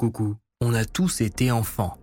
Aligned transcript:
Coucou, 0.00 0.36
on 0.62 0.72
a 0.72 0.86
tous 0.86 1.20
été 1.20 1.50
enfants. 1.50 1.98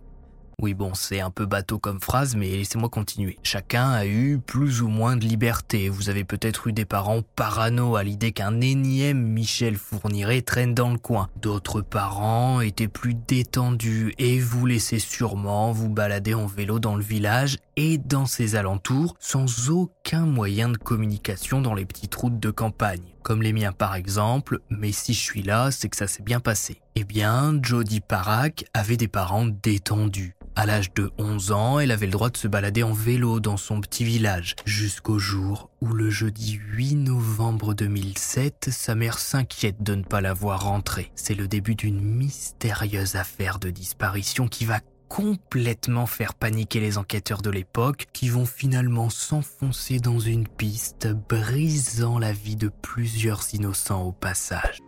Oui 0.62 0.72
bon, 0.72 0.94
c'est 0.94 1.18
un 1.18 1.30
peu 1.30 1.46
bateau 1.46 1.80
comme 1.80 2.00
phrase, 2.00 2.36
mais 2.36 2.48
laissez-moi 2.48 2.88
continuer. 2.88 3.40
Chacun 3.42 3.90
a 3.90 4.06
eu 4.06 4.38
plus 4.38 4.82
ou 4.82 4.88
moins 4.88 5.16
de 5.16 5.24
liberté. 5.24 5.88
Vous 5.88 6.08
avez 6.08 6.22
peut-être 6.22 6.68
eu 6.68 6.72
des 6.72 6.84
parents 6.84 7.22
parano 7.34 7.96
à 7.96 8.04
l'idée 8.04 8.30
qu'un 8.30 8.60
énième 8.60 9.20
Michel 9.20 9.74
Fourniret 9.74 10.42
traîne 10.42 10.74
dans 10.74 10.92
le 10.92 10.98
coin. 10.98 11.28
D'autres 11.42 11.80
parents 11.80 12.60
étaient 12.60 12.86
plus 12.86 13.14
détendus 13.14 14.14
et 14.18 14.38
vous 14.38 14.64
laissaient 14.64 15.00
sûrement 15.00 15.72
vous 15.72 15.88
balader 15.88 16.34
en 16.34 16.46
vélo 16.46 16.78
dans 16.78 16.94
le 16.94 17.02
village 17.02 17.58
et 17.78 17.96
dans 17.96 18.26
ses 18.26 18.56
alentours 18.56 19.14
sans 19.20 19.70
aucun 19.70 20.26
moyen 20.26 20.68
de 20.68 20.76
communication 20.76 21.60
dans 21.60 21.74
les 21.74 21.86
petites 21.86 22.14
routes 22.16 22.40
de 22.40 22.50
campagne 22.50 23.14
comme 23.28 23.42
les 23.42 23.52
miens 23.52 23.72
par 23.72 23.94
exemple, 23.94 24.60
mais 24.70 24.90
si 24.90 25.12
je 25.12 25.20
suis 25.20 25.42
là, 25.42 25.70
c'est 25.70 25.90
que 25.90 25.98
ça 25.98 26.06
s'est 26.06 26.22
bien 26.22 26.40
passé. 26.40 26.80
Eh 26.94 27.04
bien, 27.04 27.60
Jodie 27.62 28.00
Parak 28.00 28.64
avait 28.72 28.96
des 28.96 29.06
parents 29.06 29.44
détendus. 29.44 30.34
À 30.56 30.64
l'âge 30.64 30.94
de 30.94 31.10
11 31.18 31.52
ans, 31.52 31.78
elle 31.78 31.90
avait 31.90 32.06
le 32.06 32.12
droit 32.12 32.30
de 32.30 32.36
se 32.36 32.48
balader 32.48 32.82
en 32.82 32.92
vélo 32.92 33.38
dans 33.38 33.58
son 33.58 33.80
petit 33.80 34.02
village, 34.02 34.56
jusqu'au 34.64 35.18
jour 35.18 35.70
où 35.80 35.92
le 35.92 36.10
jeudi 36.10 36.54
8 36.54 36.96
novembre 36.96 37.74
2007, 37.74 38.70
sa 38.72 38.94
mère 38.94 39.18
s'inquiète 39.18 39.82
de 39.82 39.94
ne 39.94 40.02
pas 40.02 40.20
la 40.20 40.32
voir 40.32 40.64
rentrer. 40.64 41.12
C'est 41.14 41.36
le 41.36 41.46
début 41.46 41.76
d'une 41.76 42.00
mystérieuse 42.00 43.14
affaire 43.14 43.58
de 43.58 43.70
disparition 43.70 44.48
qui 44.48 44.64
va 44.64 44.80
complètement 45.08 46.06
faire 46.06 46.34
paniquer 46.34 46.80
les 46.80 46.98
enquêteurs 46.98 47.42
de 47.42 47.50
l'époque 47.50 48.06
qui 48.12 48.28
vont 48.28 48.46
finalement 48.46 49.10
s'enfoncer 49.10 49.98
dans 49.98 50.18
une 50.18 50.46
piste 50.46 51.08
brisant 51.28 52.18
la 52.18 52.32
vie 52.32 52.56
de 52.56 52.68
plusieurs 52.68 53.42
innocents 53.54 54.02
au 54.02 54.12
passage. 54.12 54.78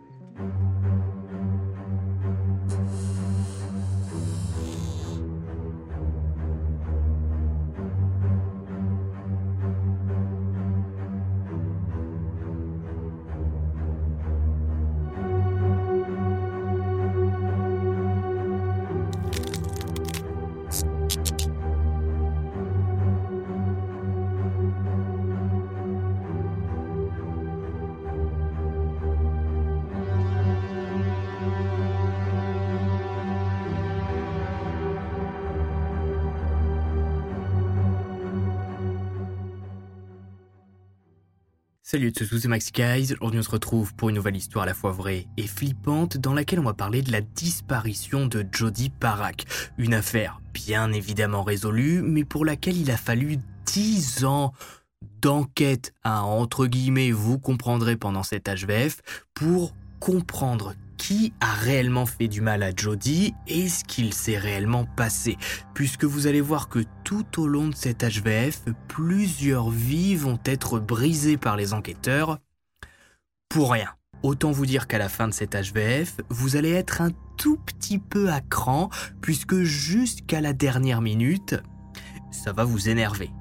Salut 41.91 42.07
à 42.07 42.11
tous, 42.13 42.39
c'est 42.39 42.47
Maxi 42.47 42.71
Guys. 42.71 43.15
Aujourd'hui, 43.19 43.41
on 43.41 43.43
se 43.43 43.49
retrouve 43.49 43.93
pour 43.95 44.07
une 44.07 44.15
nouvelle 44.15 44.37
histoire 44.37 44.63
à 44.63 44.65
la 44.65 44.73
fois 44.73 44.93
vraie 44.93 45.27
et 45.35 45.45
flippante 45.45 46.15
dans 46.15 46.33
laquelle 46.33 46.61
on 46.61 46.63
va 46.63 46.73
parler 46.73 47.01
de 47.01 47.11
la 47.11 47.19
disparition 47.19 48.27
de 48.27 48.45
Jody 48.49 48.89
Parak. 48.89 49.43
Une 49.77 49.93
affaire 49.93 50.39
bien 50.53 50.93
évidemment 50.93 51.43
résolue, 51.43 52.01
mais 52.01 52.23
pour 52.23 52.45
laquelle 52.45 52.77
il 52.77 52.91
a 52.91 52.95
fallu 52.95 53.39
10 53.65 54.23
ans 54.23 54.53
d'enquête, 55.21 55.93
à 56.05 56.23
entre 56.23 56.65
guillemets, 56.65 57.11
vous 57.11 57.39
comprendrez 57.39 57.97
pendant 57.97 58.23
cet 58.23 58.47
HVF, 58.47 59.01
pour 59.33 59.75
comprendre 59.99 60.75
qui 61.01 61.33
a 61.39 61.51
réellement 61.51 62.05
fait 62.05 62.27
du 62.27 62.41
mal 62.41 62.61
à 62.61 62.69
Jody 62.75 63.33
et 63.47 63.67
ce 63.69 63.83
qu'il 63.83 64.13
s'est 64.13 64.37
réellement 64.37 64.85
passé. 64.85 65.35
Puisque 65.73 66.03
vous 66.03 66.27
allez 66.27 66.41
voir 66.41 66.69
que 66.69 66.85
tout 67.03 67.41
au 67.41 67.47
long 67.47 67.69
de 67.69 67.75
cet 67.75 68.03
HVF, 68.03 68.65
plusieurs 68.87 69.71
vies 69.71 70.15
vont 70.15 70.37
être 70.45 70.77
brisées 70.77 71.37
par 71.37 71.57
les 71.57 71.73
enquêteurs 71.73 72.37
pour 73.49 73.71
rien. 73.71 73.89
Autant 74.21 74.51
vous 74.51 74.67
dire 74.67 74.85
qu'à 74.85 74.99
la 74.99 75.09
fin 75.09 75.27
de 75.27 75.33
cet 75.33 75.55
HVF, 75.55 76.17
vous 76.29 76.55
allez 76.55 76.69
être 76.69 77.01
un 77.01 77.09
tout 77.35 77.57
petit 77.57 77.97
peu 77.97 78.29
à 78.29 78.39
cran, 78.39 78.91
puisque 79.21 79.63
jusqu'à 79.63 80.39
la 80.39 80.53
dernière 80.53 81.01
minute, 81.01 81.55
ça 82.29 82.53
va 82.53 82.63
vous 82.63 82.89
énerver. 82.89 83.31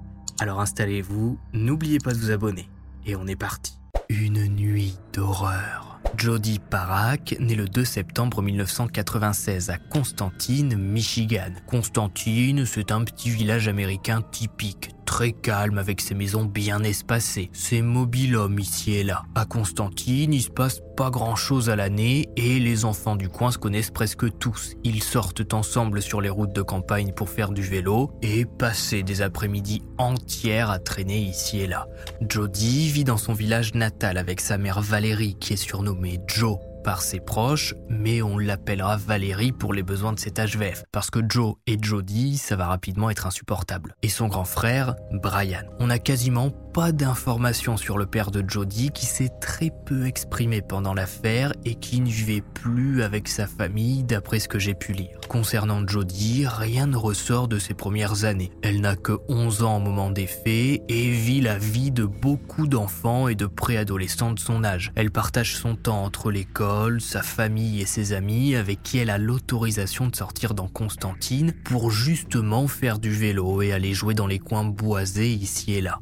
Alors 0.41 0.63
installez-vous, 0.63 1.39
n'oubliez 1.53 1.99
pas 1.99 2.15
de 2.15 2.19
vous 2.19 2.31
abonner. 2.31 2.71
Et 3.05 3.17
on 3.17 3.27
est 3.27 3.37
parti. 3.37 3.79
Une 4.09 4.47
nuit 4.47 4.97
d'horreur. 5.13 5.90
Jody 6.17 6.59
Parak, 6.59 7.37
né 7.41 7.55
le 7.55 7.67
2 7.67 7.85
septembre 7.85 8.43
1996 8.43 9.71
à 9.71 9.79
Constantine, 9.79 10.77
Michigan. 10.77 11.53
Constantine, 11.67 12.67
c'est 12.67 12.93
un 12.93 13.05
petit 13.05 13.31
village 13.31 13.69
américain 13.69 14.23
typique, 14.31 14.91
très 15.11 15.33
calme 15.33 15.79
avec 15.79 16.01
ses 16.01 16.15
maisons 16.15 16.45
bien 16.45 16.85
espacées, 16.85 17.51
ses 17.53 17.83
mobil-hommes 17.83 18.61
ici 18.61 18.95
et 18.95 19.03
là. 19.03 19.25
À 19.35 19.45
Constantine, 19.45 20.33
il 20.33 20.41
se 20.41 20.51
passe 20.51 20.81
pas 20.97 21.11
grand 21.11 21.35
chose 21.35 21.69
à 21.69 21.75
l'année 21.75 22.29
et 22.37 22.61
les 22.61 22.85
enfants 22.85 23.17
du 23.17 23.29
coin 23.29 23.51
se 23.51 23.59
connaissent 23.59 23.91
presque 23.91 24.39
tous. 24.39 24.77
Ils 24.85 25.03
sortent 25.03 25.53
ensemble 25.53 26.01
sur 26.01 26.21
les 26.21 26.29
routes 26.29 26.55
de 26.55 26.63
campagne 26.63 27.11
pour 27.13 27.29
faire 27.29 27.51
du 27.51 27.63
vélo 27.63 28.13
et 28.23 28.45
passer 28.45 29.03
des 29.03 29.21
après-midi 29.21 29.83
entières 29.99 30.71
à 30.71 30.79
traîner 30.79 31.19
ici 31.19 31.59
et 31.59 31.67
là. 31.67 31.89
Jody 32.29 32.89
vit 32.89 33.03
dans 33.03 33.17
son 33.17 33.33
village 33.33 33.75
natal 33.75 34.17
avec 34.17 34.41
sa 34.41 34.59
mère 34.59 34.81
Valérie 34.81 35.37
qui 35.41 35.55
est 35.55 35.57
surnommée 35.57 36.21
Joe 36.29 36.59
par 36.83 37.03
ses 37.03 37.21
proches, 37.21 37.75
mais 37.89 38.23
on 38.23 38.39
l'appellera 38.39 38.97
Valérie 38.97 39.53
pour 39.53 39.73
les 39.73 39.83
besoins 39.83 40.13
de 40.13 40.19
cet 40.19 40.39
HVF, 40.39 40.85
parce 40.93 41.11
que 41.11 41.21
Joe 41.29 41.55
et 41.67 41.77
Jody, 41.81 42.37
ça 42.37 42.57
va 42.57 42.67
rapidement 42.67 43.11
être 43.11 43.27
insupportable. 43.27 43.95
Et 44.03 44.09
son 44.09 44.29
grand 44.29 44.45
frère, 44.45 44.97
Brian. 45.13 45.63
On 45.79 45.91
a 45.91 45.99
quasiment 45.99 46.51
pas 46.73 46.93
d'informations 46.93 47.77
sur 47.77 47.99
le 47.99 48.07
père 48.07 48.31
de 48.31 48.45
Jody 48.47 48.91
qui 48.91 49.07
s'est 49.07 49.31
très 49.41 49.71
peu 49.87 50.07
exprimé 50.07 50.63
pendant 50.63 50.95
l'affaire 50.95 51.53
et 51.65 51.75
qui 51.75 52.01
ne 52.01 52.09
vivait 52.09 52.43
plus 52.43 53.03
avec 53.03 53.29
sa 53.29 53.47
famille 53.47 54.05
d'après 54.05 54.39
ce 54.39 54.49
que 54.49 54.59
j'ai 54.59 54.75
pu 54.75 54.93
lire. 54.93 55.19
Concernant 55.29 55.87
Jody, 55.87 56.47
rien 56.47 56.87
ne 56.87 56.97
ressort 56.97 57.49
de 57.49 57.59
ses 57.59 57.75
premières 57.75 58.25
années. 58.25 58.53
Elle 58.63 58.81
n'a 58.81 58.97
que 58.97 59.19
11 59.29 59.63
ans 59.63 59.77
au 59.79 59.81
moment 59.81 60.11
des 60.11 60.27
faits 60.27 60.83
et 60.89 61.11
vit 61.11 61.41
la 61.41 61.59
vie 61.59 61.91
de 61.91 62.05
beaucoup 62.05 62.67
d'enfants 62.67 63.29
et 63.29 63.35
de 63.35 63.47
préadolescents 63.47 64.33
de 64.33 64.39
son 64.39 64.63
âge. 64.63 64.93
Elle 64.95 65.11
partage 65.11 65.57
son 65.57 65.75
temps 65.75 66.05
entre 66.05 66.31
l'école, 66.31 67.01
sa 67.01 67.23
famille 67.23 67.81
et 67.81 67.87
ses 67.87 68.13
amis 68.13 68.55
avec 68.55 68.83
qui 68.83 68.99
elle 68.99 69.11
a 69.11 69.19
l'autorisation 69.19 70.07
de 70.07 70.17
sortir 70.17 70.55
dans 70.55 70.69
Constantine 70.69 71.53
pour 71.65 71.91
justement 71.91 72.69
faire 72.69 72.99
du 72.99 73.11
vélo 73.11 73.63
et 73.63 73.73
aller 73.73 73.95
jouer 73.95 74.15
dans 74.15 74.27
les 74.27 74.39
coins 74.39 74.65
boisés 74.65 75.33
ici 75.33 75.75
et 75.75 75.81
là. 75.81 75.99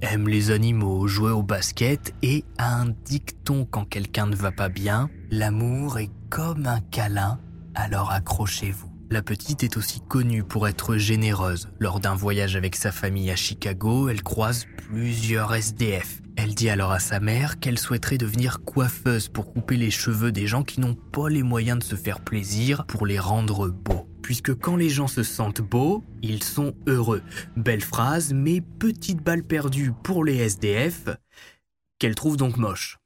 Aime 0.00 0.28
les 0.28 0.50
animaux, 0.50 1.06
jouer 1.06 1.30
au 1.30 1.42
basket 1.42 2.14
et 2.22 2.44
a 2.58 2.80
un 2.80 2.86
dicton 3.04 3.66
quand 3.70 3.84
quelqu'un 3.84 4.26
ne 4.26 4.36
va 4.36 4.52
pas 4.52 4.68
bien, 4.68 5.10
l'amour 5.30 5.98
est 5.98 6.10
comme 6.30 6.66
un 6.66 6.80
câlin, 6.80 7.38
alors 7.74 8.10
accrochez-vous. 8.10 8.91
La 9.12 9.20
petite 9.20 9.62
est 9.62 9.76
aussi 9.76 10.00
connue 10.00 10.42
pour 10.42 10.66
être 10.66 10.96
généreuse. 10.96 11.68
Lors 11.78 12.00
d'un 12.00 12.14
voyage 12.14 12.56
avec 12.56 12.74
sa 12.74 12.90
famille 12.90 13.30
à 13.30 13.36
Chicago, 13.36 14.08
elle 14.08 14.22
croise 14.22 14.64
plusieurs 14.88 15.54
SDF. 15.54 16.22
Elle 16.36 16.54
dit 16.54 16.70
alors 16.70 16.92
à 16.92 16.98
sa 16.98 17.20
mère 17.20 17.60
qu'elle 17.60 17.78
souhaiterait 17.78 18.16
devenir 18.16 18.60
coiffeuse 18.64 19.28
pour 19.28 19.52
couper 19.52 19.76
les 19.76 19.90
cheveux 19.90 20.32
des 20.32 20.46
gens 20.46 20.62
qui 20.62 20.80
n'ont 20.80 20.94
pas 20.94 21.28
les 21.28 21.42
moyens 21.42 21.80
de 21.80 21.84
se 21.84 21.94
faire 21.94 22.20
plaisir 22.20 22.86
pour 22.86 23.04
les 23.04 23.18
rendre 23.18 23.68
beaux 23.68 24.08
puisque 24.22 24.54
quand 24.54 24.76
les 24.76 24.88
gens 24.88 25.08
se 25.08 25.24
sentent 25.24 25.60
beaux, 25.60 26.02
ils 26.22 26.42
sont 26.42 26.72
heureux. 26.86 27.20
Belle 27.56 27.82
phrase, 27.82 28.32
mais 28.32 28.62
petite 28.62 29.22
balle 29.22 29.42
perdue 29.42 29.92
pour 30.04 30.24
les 30.24 30.36
SDF, 30.36 31.08
qu'elle 31.98 32.14
trouve 32.14 32.38
donc 32.38 32.56
moche. 32.56 33.01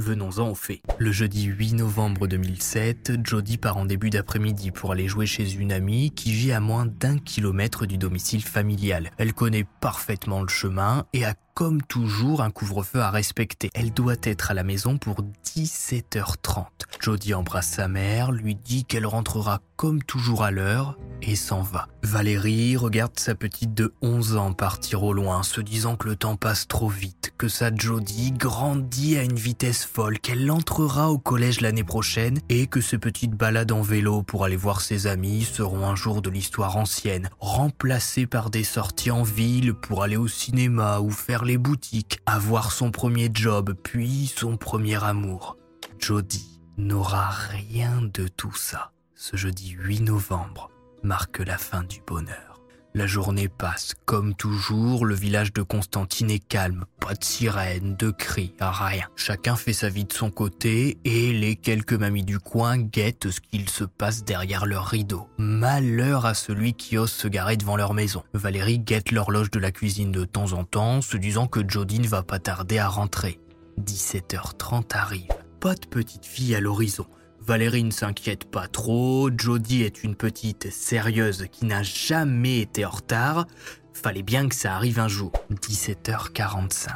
Venons-en 0.00 0.48
au 0.48 0.54
fait. 0.54 0.80
Le 0.96 1.12
jeudi 1.12 1.44
8 1.44 1.74
novembre 1.74 2.26
2007, 2.26 3.18
Jodie 3.22 3.58
part 3.58 3.76
en 3.76 3.84
début 3.84 4.08
d'après-midi 4.08 4.70
pour 4.70 4.92
aller 4.92 5.08
jouer 5.08 5.26
chez 5.26 5.52
une 5.52 5.72
amie 5.72 6.10
qui 6.10 6.32
vit 6.32 6.52
à 6.52 6.60
moins 6.60 6.86
d'un 6.86 7.18
kilomètre 7.18 7.84
du 7.84 7.98
domicile 7.98 8.42
familial. 8.42 9.10
Elle 9.18 9.34
connaît 9.34 9.66
parfaitement 9.82 10.40
le 10.40 10.48
chemin 10.48 11.04
et 11.12 11.26
a 11.26 11.34
comme 11.60 11.82
toujours 11.82 12.40
un 12.40 12.50
couvre-feu 12.50 13.00
à 13.00 13.10
respecter. 13.10 13.68
Elle 13.74 13.92
doit 13.92 14.14
être 14.22 14.50
à 14.50 14.54
la 14.54 14.64
maison 14.64 14.96
pour 14.96 15.16
17h30. 15.44 16.64
Jodie 17.00 17.34
embrasse 17.34 17.68
sa 17.68 17.86
mère, 17.86 18.32
lui 18.32 18.54
dit 18.54 18.86
qu'elle 18.86 19.04
rentrera 19.04 19.60
comme 19.76 20.02
toujours 20.02 20.42
à 20.42 20.50
l'heure 20.50 20.96
et 21.20 21.36
s'en 21.36 21.60
va. 21.60 21.88
Valérie 22.02 22.76
regarde 22.76 23.18
sa 23.18 23.34
petite 23.34 23.74
de 23.74 23.92
11 24.00 24.36
ans 24.36 24.52
partir 24.52 25.02
au 25.02 25.12
loin, 25.12 25.42
se 25.42 25.60
disant 25.60 25.96
que 25.96 26.08
le 26.08 26.16
temps 26.16 26.36
passe 26.36 26.66
trop 26.66 26.88
vite, 26.88 27.32
que 27.36 27.48
sa 27.48 27.74
Jodie 27.74 28.32
grandit 28.32 29.18
à 29.18 29.22
une 29.22 29.36
vitesse 29.36 29.84
folle, 29.84 30.18
qu'elle 30.18 30.50
entrera 30.50 31.10
au 31.10 31.18
collège 31.18 31.60
l'année 31.60 31.84
prochaine 31.84 32.38
et 32.48 32.66
que 32.66 32.80
ses 32.80 32.98
petites 32.98 33.34
balades 33.34 33.72
en 33.72 33.82
vélo 33.82 34.22
pour 34.22 34.44
aller 34.44 34.56
voir 34.56 34.80
ses 34.80 35.06
amis 35.06 35.44
seront 35.44 35.86
un 35.86 35.94
jour 35.94 36.22
de 36.22 36.30
l'histoire 36.30 36.76
ancienne, 36.76 37.28
remplacées 37.38 38.26
par 38.26 38.50
des 38.50 38.64
sorties 38.64 39.10
en 39.10 39.22
ville 39.22 39.74
pour 39.74 40.02
aller 40.02 40.16
au 40.16 40.28
cinéma 40.28 41.00
ou 41.00 41.10
faire 41.10 41.44
les 41.44 41.49
boutiques, 41.58 42.20
avoir 42.26 42.72
son 42.72 42.90
premier 42.90 43.30
job 43.32 43.74
puis 43.82 44.26
son 44.26 44.56
premier 44.56 45.02
amour. 45.02 45.56
Jodie 45.98 46.60
n'aura 46.76 47.28
rien 47.30 48.02
de 48.02 48.28
tout 48.28 48.54
ça. 48.54 48.92
Ce 49.14 49.36
jeudi 49.36 49.70
8 49.70 50.00
novembre 50.00 50.70
marque 51.02 51.38
la 51.38 51.58
fin 51.58 51.82
du 51.82 52.00
bonheur. 52.06 52.49
La 52.92 53.06
journée 53.06 53.48
passe. 53.48 53.94
Comme 54.04 54.34
toujours, 54.34 55.06
le 55.06 55.14
village 55.14 55.52
de 55.52 55.62
Constantine 55.62 56.28
est 56.28 56.44
calme. 56.44 56.86
Pas 56.98 57.14
de 57.14 57.22
sirène, 57.22 57.94
de 57.96 58.10
cris, 58.10 58.52
rien. 58.58 59.06
Chacun 59.14 59.54
fait 59.54 59.72
sa 59.72 59.88
vie 59.88 60.04
de 60.04 60.12
son 60.12 60.32
côté 60.32 60.98
et 61.04 61.32
les 61.32 61.54
quelques 61.54 61.92
mamies 61.92 62.24
du 62.24 62.40
coin 62.40 62.78
guettent 62.78 63.30
ce 63.30 63.40
qu'il 63.40 63.68
se 63.68 63.84
passe 63.84 64.24
derrière 64.24 64.66
leur 64.66 64.86
rideau. 64.86 65.28
Malheur 65.38 66.26
à 66.26 66.34
celui 66.34 66.72
qui 66.72 66.98
ose 66.98 67.12
se 67.12 67.28
garer 67.28 67.56
devant 67.56 67.76
leur 67.76 67.94
maison. 67.94 68.24
Valérie 68.34 68.80
guette 68.80 69.12
l'horloge 69.12 69.52
de 69.52 69.60
la 69.60 69.70
cuisine 69.70 70.10
de 70.10 70.24
temps 70.24 70.52
en 70.52 70.64
temps, 70.64 71.00
se 71.00 71.16
disant 71.16 71.46
que 71.46 71.60
Jodie 71.66 72.00
ne 72.00 72.08
va 72.08 72.24
pas 72.24 72.40
tarder 72.40 72.78
à 72.78 72.88
rentrer. 72.88 73.38
17h30 73.80 74.96
arrive. 74.96 75.28
Pas 75.60 75.74
de 75.76 75.86
petite 75.86 76.26
fille 76.26 76.56
à 76.56 76.60
l'horizon. 76.60 77.06
Valérie 77.50 77.82
ne 77.82 77.90
s'inquiète 77.90 78.44
pas 78.44 78.68
trop, 78.68 79.28
Jodie 79.36 79.82
est 79.82 80.04
une 80.04 80.14
petite 80.14 80.70
sérieuse 80.70 81.46
qui 81.50 81.64
n'a 81.64 81.82
jamais 81.82 82.60
été 82.60 82.84
en 82.84 82.90
retard. 82.90 83.48
Fallait 83.92 84.22
bien 84.22 84.48
que 84.48 84.54
ça 84.54 84.76
arrive 84.76 85.00
un 85.00 85.08
jour. 85.08 85.32
17h45, 85.50 86.90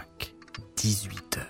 18h. 0.76 1.40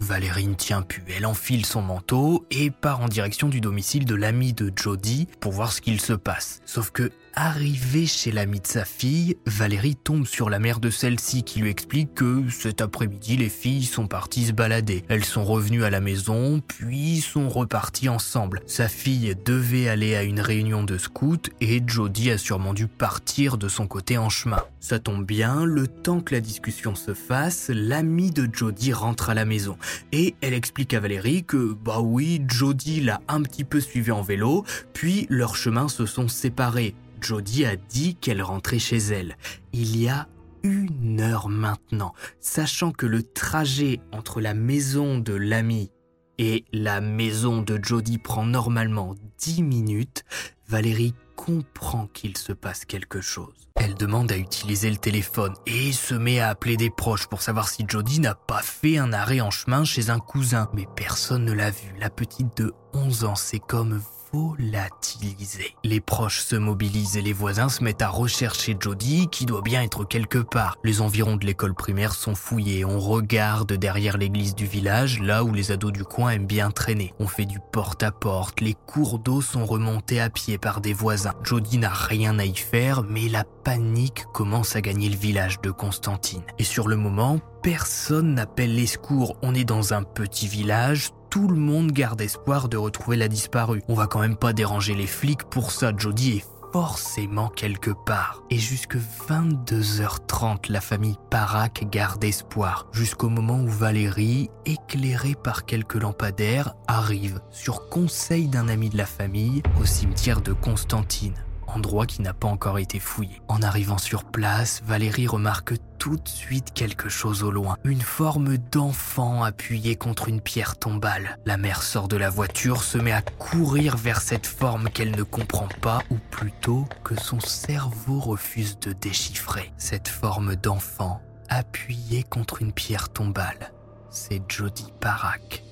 Valérie 0.00 0.46
ne 0.46 0.52
tient 0.52 0.82
plus, 0.82 1.02
elle 1.16 1.24
enfile 1.24 1.64
son 1.64 1.80
manteau 1.80 2.44
et 2.50 2.70
part 2.70 3.00
en 3.00 3.08
direction 3.08 3.48
du 3.48 3.62
domicile 3.62 4.04
de 4.04 4.14
l'ami 4.14 4.52
de 4.52 4.70
Jodie 4.76 5.26
pour 5.40 5.52
voir 5.52 5.72
ce 5.72 5.80
qu'il 5.80 5.98
se 5.98 6.12
passe. 6.12 6.60
Sauf 6.66 6.90
que 6.90 7.12
Arrivée 7.34 8.06
chez 8.06 8.32
l'ami 8.32 8.58
de 8.58 8.66
sa 8.66 8.84
fille, 8.84 9.36
Valérie 9.46 9.94
tombe 9.94 10.26
sur 10.26 10.50
la 10.50 10.58
mère 10.58 10.80
de 10.80 10.90
celle-ci 10.90 11.44
qui 11.44 11.60
lui 11.60 11.70
explique 11.70 12.14
que 12.14 12.42
cet 12.50 12.80
après-midi, 12.80 13.36
les 13.36 13.48
filles 13.48 13.84
sont 13.84 14.08
parties 14.08 14.46
se 14.46 14.52
balader. 14.52 15.04
Elles 15.08 15.24
sont 15.24 15.44
revenues 15.44 15.84
à 15.84 15.90
la 15.90 16.00
maison, 16.00 16.60
puis 16.66 17.20
sont 17.20 17.48
reparties 17.48 18.08
ensemble. 18.08 18.62
Sa 18.66 18.88
fille 18.88 19.36
devait 19.44 19.88
aller 19.88 20.16
à 20.16 20.24
une 20.24 20.40
réunion 20.40 20.82
de 20.82 20.98
scouts 20.98 21.50
et 21.60 21.80
Jodie 21.86 22.32
a 22.32 22.38
sûrement 22.38 22.74
dû 22.74 22.88
partir 22.88 23.58
de 23.58 23.68
son 23.68 23.86
côté 23.86 24.18
en 24.18 24.28
chemin. 24.28 24.64
Ça 24.80 24.98
tombe 24.98 25.24
bien, 25.24 25.64
le 25.64 25.86
temps 25.86 26.20
que 26.20 26.34
la 26.34 26.40
discussion 26.40 26.96
se 26.96 27.14
fasse, 27.14 27.70
l'ami 27.72 28.32
de 28.32 28.48
Jodie 28.52 28.92
rentre 28.92 29.30
à 29.30 29.34
la 29.34 29.44
maison 29.44 29.78
et 30.10 30.34
elle 30.40 30.54
explique 30.54 30.94
à 30.94 31.00
Valérie 31.00 31.44
que 31.44 31.74
bah 31.74 32.00
oui, 32.00 32.42
Jodie 32.48 33.00
l'a 33.00 33.20
un 33.28 33.42
petit 33.42 33.64
peu 33.64 33.80
suivi 33.80 34.10
en 34.10 34.22
vélo, 34.22 34.64
puis 34.94 35.26
leurs 35.30 35.54
chemins 35.54 35.88
se 35.88 36.06
sont 36.06 36.26
séparés. 36.26 36.94
Jodie 37.20 37.64
a 37.64 37.76
dit 37.76 38.16
qu'elle 38.16 38.42
rentrait 38.42 38.78
chez 38.78 38.98
elle. 38.98 39.36
Il 39.72 39.96
y 39.96 40.08
a 40.08 40.28
une 40.62 41.20
heure 41.20 41.48
maintenant, 41.48 42.12
sachant 42.40 42.92
que 42.92 43.06
le 43.06 43.22
trajet 43.22 44.00
entre 44.12 44.40
la 44.40 44.54
maison 44.54 45.18
de 45.18 45.34
l'ami 45.34 45.90
et 46.38 46.64
la 46.72 47.00
maison 47.00 47.62
de 47.62 47.78
Jodie 47.82 48.18
prend 48.18 48.44
normalement 48.44 49.14
10 49.38 49.62
minutes, 49.62 50.24
Valérie 50.68 51.14
comprend 51.36 52.06
qu'il 52.06 52.36
se 52.36 52.52
passe 52.52 52.84
quelque 52.84 53.20
chose. 53.20 53.54
Elle 53.76 53.94
demande 53.94 54.30
à 54.30 54.36
utiliser 54.36 54.90
le 54.90 54.96
téléphone 54.96 55.54
et 55.66 55.92
se 55.92 56.14
met 56.14 56.38
à 56.38 56.50
appeler 56.50 56.76
des 56.76 56.90
proches 56.90 57.26
pour 57.28 57.40
savoir 57.40 57.68
si 57.68 57.84
Jodie 57.88 58.20
n'a 58.20 58.34
pas 58.34 58.62
fait 58.62 58.98
un 58.98 59.12
arrêt 59.12 59.40
en 59.40 59.50
chemin 59.50 59.84
chez 59.84 60.10
un 60.10 60.18
cousin. 60.18 60.68
Mais 60.74 60.86
personne 60.96 61.44
ne 61.44 61.52
l'a 61.52 61.70
vu. 61.70 61.94
La 61.98 62.10
petite 62.10 62.56
de 62.58 62.74
11 62.92 63.24
ans, 63.24 63.36
c'est 63.36 63.58
comme 63.58 64.02
volatilisé. 64.32 65.74
Les 65.84 66.00
proches 66.00 66.40
se 66.40 66.56
mobilisent 66.56 67.16
et 67.16 67.22
les 67.22 67.32
voisins 67.32 67.68
se 67.68 67.82
mettent 67.82 68.02
à 68.02 68.08
rechercher 68.08 68.76
Jodie 68.78 69.28
qui 69.28 69.46
doit 69.46 69.62
bien 69.62 69.82
être 69.82 70.04
quelque 70.04 70.38
part. 70.38 70.76
Les 70.84 71.00
environs 71.00 71.36
de 71.36 71.46
l'école 71.46 71.74
primaire 71.74 72.14
sont 72.14 72.34
fouillés. 72.34 72.84
On 72.84 73.00
regarde 73.00 73.72
derrière 73.72 74.18
l'église 74.18 74.54
du 74.54 74.66
village, 74.66 75.20
là 75.20 75.44
où 75.44 75.52
les 75.52 75.72
ados 75.72 75.92
du 75.92 76.04
coin 76.04 76.30
aiment 76.30 76.46
bien 76.46 76.70
traîner. 76.70 77.12
On 77.18 77.26
fait 77.26 77.46
du 77.46 77.58
porte-à-porte. 77.72 78.60
Les 78.60 78.74
cours 78.74 79.18
d'eau 79.18 79.40
sont 79.40 79.66
remontés 79.66 80.20
à 80.20 80.30
pied 80.30 80.58
par 80.58 80.80
des 80.80 80.92
voisins. 80.92 81.34
Jodie 81.42 81.78
n'a 81.78 81.92
rien 81.92 82.38
à 82.38 82.44
y 82.44 82.56
faire, 82.56 83.02
mais 83.02 83.28
la 83.28 83.44
panique 83.44 84.24
commence 84.32 84.76
à 84.76 84.80
gagner 84.80 85.08
le 85.08 85.16
village 85.16 85.60
de 85.60 85.70
Constantine. 85.70 86.42
Et 86.58 86.64
sur 86.64 86.88
le 86.88 86.96
moment, 86.96 87.40
personne 87.62 88.34
n'appelle 88.34 88.74
les 88.74 88.86
secours. 88.86 89.36
On 89.42 89.54
est 89.54 89.64
dans 89.64 89.94
un 89.94 90.02
petit 90.02 90.48
village, 90.48 91.10
tout 91.30 91.46
le 91.46 91.56
monde 91.56 91.92
garde 91.92 92.20
espoir 92.20 92.68
de 92.68 92.76
retrouver 92.76 93.16
la 93.16 93.28
disparue. 93.28 93.82
On 93.88 93.94
va 93.94 94.08
quand 94.08 94.20
même 94.20 94.36
pas 94.36 94.52
déranger 94.52 94.94
les 94.94 95.06
flics 95.06 95.44
pour 95.44 95.70
ça, 95.70 95.92
Jodie 95.96 96.38
est 96.38 96.44
forcément 96.72 97.48
quelque 97.48 97.90
part. 97.90 98.42
Et 98.50 98.58
jusque 98.58 98.96
22h30, 99.28 100.70
la 100.70 100.80
famille 100.80 101.16
Parac 101.30 101.88
garde 101.90 102.22
espoir, 102.24 102.86
jusqu'au 102.92 103.28
moment 103.28 103.60
où 103.60 103.68
Valérie, 103.68 104.50
éclairée 104.66 105.34
par 105.34 105.64
quelques 105.64 105.94
lampadaires, 105.94 106.74
arrive, 106.88 107.40
sur 107.50 107.88
conseil 107.88 108.48
d'un 108.48 108.68
ami 108.68 108.90
de 108.90 108.96
la 108.96 109.06
famille, 109.06 109.62
au 109.80 109.84
cimetière 109.84 110.40
de 110.40 110.52
Constantine 110.52 111.34
endroit 111.74 112.06
qui 112.06 112.22
n'a 112.22 112.34
pas 112.34 112.48
encore 112.48 112.78
été 112.78 112.98
fouillé. 112.98 113.40
En 113.48 113.62
arrivant 113.62 113.98
sur 113.98 114.24
place, 114.24 114.82
Valérie 114.84 115.26
remarque 115.26 115.74
tout 115.98 116.16
de 116.16 116.28
suite 116.28 116.72
quelque 116.72 117.08
chose 117.08 117.42
au 117.42 117.50
loin. 117.50 117.76
Une 117.84 118.00
forme 118.00 118.56
d'enfant 118.56 119.42
appuyé 119.42 119.96
contre 119.96 120.28
une 120.28 120.40
pierre 120.40 120.78
tombale. 120.78 121.38
La 121.44 121.56
mère 121.56 121.82
sort 121.82 122.08
de 122.08 122.16
la 122.16 122.30
voiture, 122.30 122.82
se 122.82 122.98
met 122.98 123.12
à 123.12 123.22
courir 123.22 123.96
vers 123.96 124.20
cette 124.20 124.46
forme 124.46 124.88
qu'elle 124.88 125.16
ne 125.16 125.22
comprend 125.22 125.68
pas, 125.80 126.02
ou 126.10 126.16
plutôt 126.30 126.86
que 127.04 127.20
son 127.20 127.40
cerveau 127.40 128.18
refuse 128.18 128.78
de 128.78 128.92
déchiffrer. 128.92 129.72
Cette 129.76 130.08
forme 130.08 130.56
d'enfant 130.56 131.20
appuyé 131.48 132.22
contre 132.22 132.62
une 132.62 132.72
pierre 132.72 133.10
tombale. 133.10 133.72
C'est 134.08 134.42
Jodie 134.48 134.92
Parak, 135.00 135.62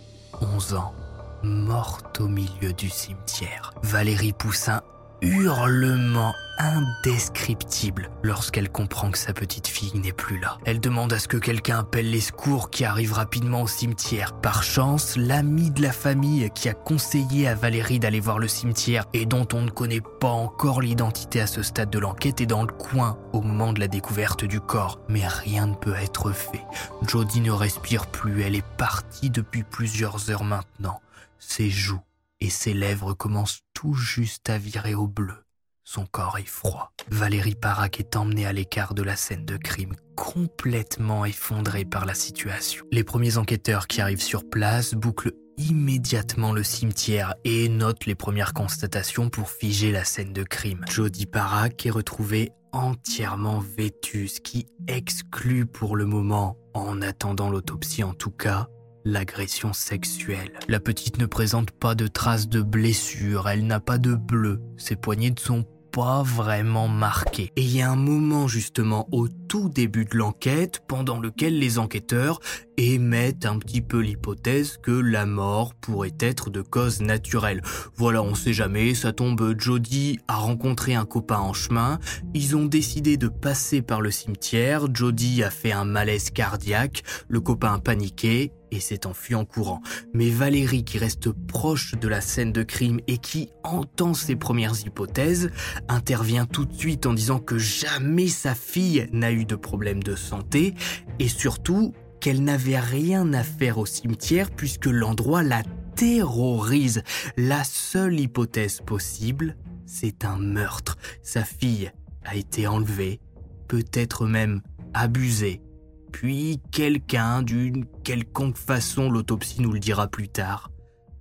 11 0.41 0.75
ans, 0.75 0.95
morte 1.43 2.21
au 2.21 2.29
milieu 2.29 2.73
du 2.73 2.89
cimetière. 2.89 3.73
Valérie 3.83 4.33
pousse 4.33 4.69
un 4.69 4.83
hurlement 5.23 6.35
indescriptible 6.59 8.11
lorsqu'elle 8.23 8.69
comprend 8.69 9.11
que 9.11 9.19
sa 9.19 9.33
petite 9.33 9.69
fille 9.69 9.97
n'est 9.99 10.13
plus 10.13 10.39
là. 10.41 10.59
Elle 10.65 10.81
demande 10.81 11.13
à 11.13 11.19
ce 11.19 11.29
que 11.29 11.37
quelqu'un 11.37 11.81
appelle 11.81 12.11
les 12.11 12.21
secours 12.21 12.71
qui 12.71 12.85
arrivent 12.85 13.13
rapidement 13.13 13.63
au 13.63 13.69
cimetière. 13.69 14.33
Par 14.41 14.63
chance, 14.63 15.17
l'ami 15.17 15.71
de 15.71 15.83
la 15.83 15.93
famille 15.93 16.51
qui 16.55 16.69
a 16.69 16.75
conseillé 16.75 17.47
à 17.49 17.55
Valérie 17.55 18.01
d'aller 18.01 18.21
voir 18.21 18.39
le 18.39 18.49
cimetière 18.49 19.05
et 19.13 19.25
dont 19.25 19.47
on 19.53 19.63
ne 19.63 19.71
connaît 19.71 20.03
pas 20.21 20.29
encore 20.29 20.81
l'identité 20.81 21.41
à 21.41 21.47
ce 21.47 21.63
stade 21.63 21.91
de 21.91 21.99
l'enquête 21.99 22.41
est 22.41 22.47
dans 22.47 22.63
le 22.63 22.73
coin 22.73 23.19
au 23.33 23.41
moment 23.41 23.73
de 23.73 23.81
la 23.81 23.89
découverte 23.89 24.45
du 24.45 24.61
corps. 24.61 25.01
Mais 25.09 25.27
rien 25.27 25.67
ne 25.69 25.75
peut 25.75 25.95
être 25.95 26.33
fait. 26.33 26.65
Jodie 27.07 27.41
ne 27.41 27.53
respire 27.53 28.07
plus, 28.07 28.43
elle 28.43 28.57
est 28.57 28.67
partie 28.77 29.31
depuis 29.31 29.63
plusieurs 29.63 30.31
heures 30.31 30.45
maintenant. 30.45 31.01
Ses 31.39 31.71
joues 31.71 32.01
et 32.41 32.51
ses 32.51 32.75
lèvres 32.75 33.15
commencent 33.15 33.61
tout 33.75 33.95
juste 33.95 34.51
à 34.51 34.59
virer 34.59 34.95
au 34.95 35.07
bleu. 35.07 35.45
Son 35.85 36.05
corps 36.05 36.39
est 36.39 36.47
froid. 36.47 36.93
Valérie 37.11 37.55
Parac 37.55 37.99
est 37.99 38.15
emmenée 38.15 38.45
à 38.45 38.53
l'écart 38.53 38.93
de 38.93 39.03
la 39.03 39.17
scène 39.17 39.47
de 39.47 39.57
crime, 39.57 39.95
complètement 40.17 41.25
effondrée 41.25 41.87
par 41.87 42.05
la 42.05 42.15
situation. 42.15 42.85
Les 42.93 43.05
premiers 43.05 43.39
enquêteurs 43.39 43.87
qui 43.87 44.03
arrivent 44.03 44.21
sur 44.21 44.49
place 44.49 44.93
bouclent 44.93 45.33
immédiatement 45.57 46.53
le 46.53 46.63
cimetière 46.63 47.35
et 47.45 47.69
notent 47.69 48.07
les 48.07 48.15
premières 48.15 48.53
constatations 48.53 49.31
pour 49.31 49.51
figer 49.51 49.91
la 49.91 50.05
scène 50.05 50.33
de 50.33 50.43
crime. 50.43 50.85
Jodie 50.89 51.27
Parac 51.27 51.87
est 51.87 51.91
retrouvée 51.91 52.53
entièrement 52.73 53.59
vêtue, 53.59 54.29
ce 54.29 54.41
qui 54.41 54.67
exclut 54.87 55.67
pour 55.67 55.97
le 55.97 56.05
moment, 56.05 56.57
en 56.75 57.03
attendant 57.03 57.51
l'autopsie 57.51 58.05
en 58.05 58.15
tout 58.15 58.31
cas, 58.31 58.69
l'agression 59.09 59.73
sexuelle. 59.73 60.53
La 60.69 60.81
petite 60.81 61.19
ne 61.19 61.27
présente 61.27 61.71
pas 61.71 61.95
de 61.95 62.07
traces 62.07 62.49
de 62.49 62.61
blessure, 62.61 63.49
elle 63.49 63.67
n'a 63.67 63.81
pas 63.81 63.99
de 63.99 64.15
bleu, 64.15 64.61
ses 64.77 64.97
poignets 64.97 65.31
ne 65.31 65.41
sont 65.41 65.65
pas 65.91 66.23
vraiment 66.23 66.89
marqué. 66.89 67.51
Et 67.57 67.63
il 67.63 67.75
y 67.75 67.81
a 67.81 67.91
un 67.91 67.97
moment 67.97 68.47
justement 68.47 69.09
au 69.11 69.27
tout 69.27 69.71
début 69.71 70.05
de 70.05 70.17
l'enquête 70.17 70.83
pendant 70.87 71.19
lequel 71.19 71.59
les 71.59 71.79
enquêteurs 71.79 72.41
émettent 72.77 73.47
un 73.47 73.59
petit 73.59 73.81
peu 73.81 74.01
l'hypothèse 74.01 74.77
que 74.83 74.91
la 74.91 75.25
mort 75.25 75.75
pourrait 75.75 76.17
être 76.21 76.51
de 76.51 76.61
cause 76.61 77.01
naturelle. 77.01 77.63
Voilà, 77.97 78.23
on 78.23 78.35
sait 78.35 78.53
jamais, 78.53 78.95
ça 78.95 79.13
tombe, 79.13 79.55
Jody 79.59 80.19
a 80.29 80.37
rencontré 80.37 80.95
un 80.95 81.07
copain 81.07 81.39
en 81.39 81.55
chemin, 81.55 81.99
ils 82.35 82.55
ont 82.55 82.67
décidé 82.67 83.17
de 83.17 83.29
passer 83.29 83.81
par 83.81 84.03
le 84.03 84.11
cimetière, 84.11 84.87
Jody 84.95 85.43
a 85.43 85.51
fait 85.51 85.73
un 85.73 85.87
malaise 85.87 86.31
cardiaque, 86.31 87.03
le 87.29 87.41
copain 87.41 87.75
a 87.75 87.79
paniqué 87.79 88.53
et 88.71 88.81
s'est 88.81 89.07
enfui 89.07 89.35
en 89.35 89.45
courant. 89.45 89.83
Mais 90.13 90.31
Valérie, 90.31 90.85
qui 90.85 90.99
reste 90.99 91.31
proche 91.31 91.95
de 91.95 92.09
la 92.09 92.21
scène 92.21 92.53
de 92.53 92.63
crime 92.63 93.01
et 93.07 93.19
qui 93.19 93.51
entend 93.65 94.15
ses 94.15 94.37
premières 94.37 94.81
hypothèses, 94.85 95.51
intervient 95.89 96.47
tout 96.47 96.65
de 96.65 96.75
suite 96.75 97.07
en 97.07 97.15
disant 97.15 97.39
que 97.39 97.59
jamais 97.59 98.29
sa 98.29 98.55
fille 98.55 99.09
n'a 99.13 99.33
eu 99.33 99.45
de 99.45 99.57
problème 99.57 100.03
de 100.03 100.15
santé 100.15 100.75
et 101.19 101.29
surtout 101.29 101.93
qu'elle 102.21 102.43
n'avait 102.43 102.81
rien 102.81 103.33
à 103.33 103.43
faire 103.43 103.79
au 103.79 103.87
cimetière 103.87 104.51
puisque 104.51 104.87
l'endroit 104.87 105.43
la 105.43 105.63
terrorise. 105.95 107.03
La 107.37 107.65
seule 107.65 108.19
hypothèse 108.19 108.81
possible, 108.85 109.57
c'est 109.87 110.25
un 110.25 110.39
meurtre. 110.39 110.97
Sa 111.23 111.45
fille 111.45 111.91
a 112.25 112.37
été 112.37 112.67
enlevée, 112.67 113.21
peut-être 113.69 114.27
même 114.27 114.61
abusée 114.95 115.63
puis 116.13 116.61
quelqu'un, 116.71 117.43
d'une 117.43 117.85
quelconque 118.05 118.57
façon, 118.57 119.11
l'autopsie 119.11 119.61
nous 119.61 119.73
le 119.73 119.81
dira 119.81 120.09
plus 120.09 120.29
tard, 120.29 120.71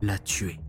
l'a 0.02 0.18
tué. 0.18 0.60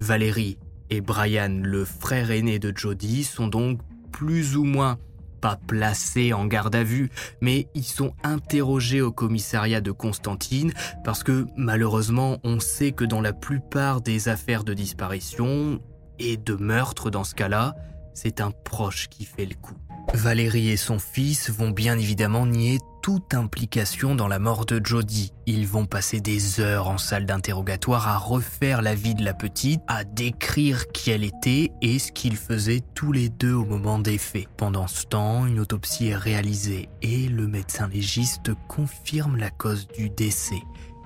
Valérie 0.00 0.58
et 0.90 1.00
Brian, 1.00 1.60
le 1.62 1.84
frère 1.84 2.30
aîné 2.30 2.58
de 2.58 2.72
Jody, 2.76 3.24
sont 3.24 3.48
donc 3.48 3.80
plus 4.12 4.56
ou 4.56 4.64
moins 4.64 4.98
pas 5.40 5.56
placés 5.56 6.32
en 6.32 6.46
garde 6.46 6.74
à 6.74 6.82
vue, 6.82 7.10
mais 7.40 7.68
ils 7.74 7.84
sont 7.84 8.14
interrogés 8.22 9.02
au 9.02 9.12
commissariat 9.12 9.80
de 9.80 9.90
Constantine 9.90 10.72
parce 11.04 11.22
que 11.22 11.46
malheureusement 11.56 12.38
on 12.42 12.58
sait 12.58 12.92
que 12.92 13.04
dans 13.04 13.20
la 13.20 13.32
plupart 13.32 14.00
des 14.00 14.28
affaires 14.28 14.64
de 14.64 14.72
disparition 14.74 15.80
et 16.18 16.36
de 16.36 16.54
meurtre 16.54 17.10
dans 17.10 17.24
ce 17.24 17.34
cas-là, 17.34 17.74
c'est 18.14 18.40
un 18.40 18.50
proche 18.50 19.08
qui 19.08 19.24
fait 19.24 19.44
le 19.44 19.54
coup. 19.54 19.76
Valérie 20.14 20.70
et 20.70 20.76
son 20.76 20.98
fils 20.98 21.50
vont 21.50 21.70
bien 21.70 21.98
évidemment 21.98 22.46
nier 22.46 22.78
toute 23.02 23.34
implication 23.34 24.14
dans 24.14 24.28
la 24.28 24.38
mort 24.38 24.66
de 24.66 24.80
Jody. 24.84 25.32
Ils 25.46 25.66
vont 25.66 25.86
passer 25.86 26.20
des 26.20 26.60
heures 26.60 26.88
en 26.88 26.98
salle 26.98 27.26
d'interrogatoire 27.26 28.08
à 28.08 28.18
refaire 28.18 28.82
la 28.82 28.94
vie 28.94 29.14
de 29.14 29.24
la 29.24 29.34
petite, 29.34 29.80
à 29.86 30.04
décrire 30.04 30.88
qui 30.88 31.10
elle 31.10 31.22
était 31.22 31.70
et 31.82 31.98
ce 31.98 32.10
qu'ils 32.10 32.36
faisaient 32.36 32.82
tous 32.94 33.12
les 33.12 33.28
deux 33.28 33.52
au 33.52 33.64
moment 33.64 33.98
des 33.98 34.18
faits. 34.18 34.48
Pendant 34.56 34.86
ce 34.86 35.04
temps, 35.04 35.46
une 35.46 35.60
autopsie 35.60 36.08
est 36.08 36.16
réalisée 36.16 36.88
et 37.02 37.28
le 37.28 37.46
médecin 37.46 37.86
légiste 37.86 38.52
confirme 38.68 39.36
la 39.36 39.50
cause 39.50 39.86
du 39.88 40.10
décès, 40.10 40.62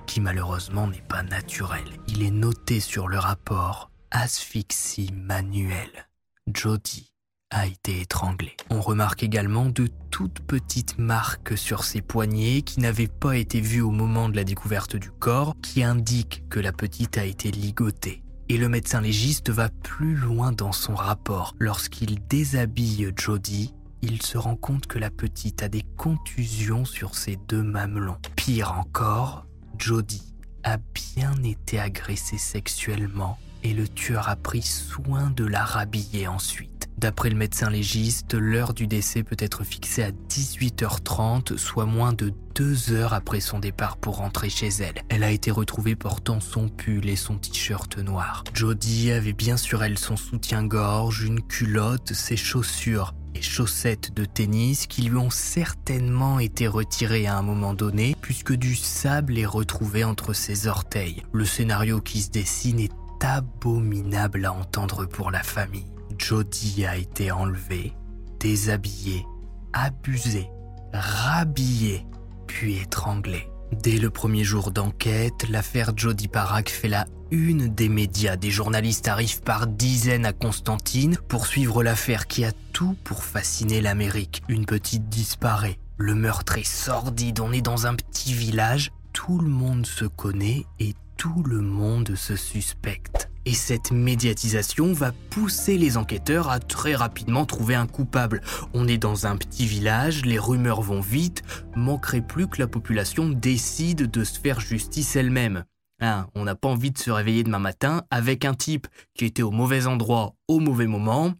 qui 0.07 0.21
malheureusement 0.21 0.87
n'est 0.87 1.03
pas 1.07 1.23
naturel. 1.23 1.83
Il 2.07 2.23
est 2.23 2.31
noté 2.31 2.79
sur 2.79 3.07
le 3.07 3.19
rapport 3.19 3.91
asphyxie 4.11 5.11
manuelle. 5.13 6.07
Jody 6.51 7.10
a 7.51 7.67
été 7.67 8.01
étranglée. 8.01 8.55
On 8.69 8.81
remarque 8.81 9.23
également 9.23 9.65
de 9.67 9.87
toutes 10.09 10.39
petites 10.39 10.97
marques 10.97 11.57
sur 11.57 11.83
ses 11.83 12.01
poignets 12.01 12.61
qui 12.61 12.79
n'avaient 12.79 13.07
pas 13.07 13.37
été 13.37 13.61
vues 13.61 13.81
au 13.81 13.91
moment 13.91 14.29
de 14.29 14.35
la 14.35 14.43
découverte 14.43 14.95
du 14.95 15.11
corps, 15.11 15.55
qui 15.61 15.83
indiquent 15.83 16.43
que 16.49 16.59
la 16.59 16.71
petite 16.71 17.17
a 17.17 17.25
été 17.25 17.51
ligotée. 17.51 18.23
Et 18.49 18.57
le 18.57 18.69
médecin 18.69 19.01
légiste 19.01 19.49
va 19.49 19.69
plus 19.69 20.15
loin 20.15 20.51
dans 20.51 20.71
son 20.71 20.95
rapport. 20.95 21.55
Lorsqu'il 21.59 22.25
déshabille 22.27 23.11
Jody, 23.15 23.73
il 24.01 24.21
se 24.21 24.37
rend 24.37 24.55
compte 24.55 24.87
que 24.87 24.99
la 24.99 25.11
petite 25.11 25.61
a 25.63 25.69
des 25.69 25.83
contusions 25.97 26.85
sur 26.85 27.15
ses 27.15 27.37
deux 27.47 27.63
mamelons. 27.63 28.17
Pire 28.35 28.73
encore, 28.73 29.45
Jody 29.77 30.33
a 30.63 30.77
bien 30.77 31.35
été 31.43 31.79
agressée 31.79 32.37
sexuellement 32.37 33.37
et 33.63 33.73
le 33.73 33.87
tueur 33.87 34.29
a 34.29 34.35
pris 34.35 34.63
soin 34.63 35.29
de 35.29 35.45
la 35.45 35.63
rhabiller 35.63 36.27
ensuite. 36.27 36.70
D'après 37.01 37.31
le 37.31 37.35
médecin 37.35 37.71
légiste, 37.71 38.35
l'heure 38.35 38.75
du 38.75 38.85
décès 38.85 39.23
peut 39.23 39.35
être 39.39 39.63
fixée 39.63 40.03
à 40.03 40.11
18h30, 40.11 41.57
soit 41.57 41.87
moins 41.87 42.13
de 42.13 42.31
deux 42.53 42.91
heures 42.91 43.15
après 43.15 43.39
son 43.39 43.57
départ 43.57 43.97
pour 43.97 44.17
rentrer 44.17 44.51
chez 44.51 44.67
elle. 44.67 45.01
Elle 45.09 45.23
a 45.23 45.31
été 45.31 45.49
retrouvée 45.49 45.95
portant 45.95 46.39
son 46.39 46.69
pull 46.69 47.09
et 47.09 47.15
son 47.15 47.39
t-shirt 47.39 47.97
noir. 47.97 48.43
Jodie 48.53 49.09
avait 49.09 49.33
bien 49.33 49.57
sur 49.57 49.83
elle 49.83 49.97
son 49.97 50.15
soutien-gorge, 50.15 51.23
une 51.23 51.41
culotte, 51.41 52.13
ses 52.13 52.37
chaussures 52.37 53.15
et 53.33 53.41
chaussettes 53.41 54.13
de 54.13 54.23
tennis 54.23 54.85
qui 54.85 55.01
lui 55.01 55.17
ont 55.17 55.31
certainement 55.31 56.37
été 56.37 56.67
retirées 56.67 57.25
à 57.25 57.35
un 57.35 57.41
moment 57.41 57.73
donné 57.73 58.15
puisque 58.21 58.53
du 58.53 58.75
sable 58.75 59.39
est 59.39 59.45
retrouvé 59.47 60.03
entre 60.03 60.33
ses 60.33 60.67
orteils. 60.67 61.23
Le 61.33 61.45
scénario 61.45 61.99
qui 61.99 62.21
se 62.21 62.29
dessine 62.29 62.79
est 62.79 62.93
abominable 63.21 64.45
à 64.45 64.53
entendre 64.53 65.07
pour 65.07 65.31
la 65.31 65.41
famille. 65.41 65.87
Jody 66.21 66.85
a 66.85 66.97
été 66.97 67.31
enlevée, 67.31 67.93
déshabillée, 68.39 69.25
abusée, 69.73 70.49
rhabillée, 70.93 72.05
puis 72.45 72.77
étranglée. 72.77 73.49
Dès 73.71 73.97
le 73.97 74.11
premier 74.11 74.43
jour 74.43 74.71
d'enquête, 74.71 75.49
l'affaire 75.49 75.93
Jody 75.95 76.27
Parak 76.27 76.69
fait 76.69 76.89
la 76.89 77.07
une 77.31 77.69
des 77.69 77.89
médias. 77.89 78.35
Des 78.35 78.51
journalistes 78.51 79.07
arrivent 79.07 79.41
par 79.41 79.65
dizaines 79.65 80.25
à 80.25 80.33
Constantine 80.33 81.17
pour 81.27 81.47
suivre 81.47 81.81
l'affaire 81.81 82.27
qui 82.27 82.45
a 82.45 82.51
tout 82.71 82.95
pour 83.03 83.23
fasciner 83.23 83.81
l'Amérique. 83.81 84.43
Une 84.47 84.65
petite 84.65 85.09
disparaît. 85.09 85.79
Le 85.97 86.13
meurtre 86.13 86.57
est 86.57 86.67
sordide. 86.67 87.39
On 87.39 87.51
est 87.51 87.61
dans 87.61 87.87
un 87.87 87.95
petit 87.95 88.33
village. 88.33 88.91
Tout 89.11 89.39
le 89.39 89.49
monde 89.49 89.85
se 89.85 90.05
connaît 90.05 90.65
et 90.79 90.93
tout 91.17 91.43
le 91.43 91.61
monde 91.61 92.15
se 92.15 92.35
suspecte. 92.35 93.30
Et 93.45 93.53
cette 93.53 93.91
médiatisation 93.91 94.93
va 94.93 95.11
pousser 95.31 95.77
les 95.77 95.97
enquêteurs 95.97 96.49
à 96.49 96.59
très 96.59 96.95
rapidement 96.95 97.45
trouver 97.45 97.75
un 97.75 97.87
coupable. 97.87 98.41
On 98.73 98.87
est 98.87 98.99
dans 98.99 99.25
un 99.25 99.35
petit 99.35 99.65
village, 99.65 100.25
les 100.25 100.37
rumeurs 100.37 100.81
vont 100.81 101.01
vite, 101.01 101.41
manquerait 101.75 102.21
plus 102.21 102.47
que 102.47 102.61
la 102.61 102.67
population 102.67 103.29
décide 103.29 104.11
de 104.11 104.23
se 104.23 104.39
faire 104.39 104.59
justice 104.59 105.15
elle-même. 105.15 105.63
Hein, 106.01 106.27
on 106.35 106.43
n'a 106.43 106.55
pas 106.55 106.67
envie 106.67 106.91
de 106.91 106.97
se 106.97 107.11
réveiller 107.11 107.43
demain 107.43 107.59
matin 107.59 108.03
avec 108.09 108.43
un 108.45 108.55
type 108.55 108.87
qui 109.13 109.25
était 109.25 109.43
au 109.43 109.51
mauvais 109.51 109.85
endroit 109.85 110.35
au 110.47 110.59
mauvais 110.59 110.87
moment 110.87 111.33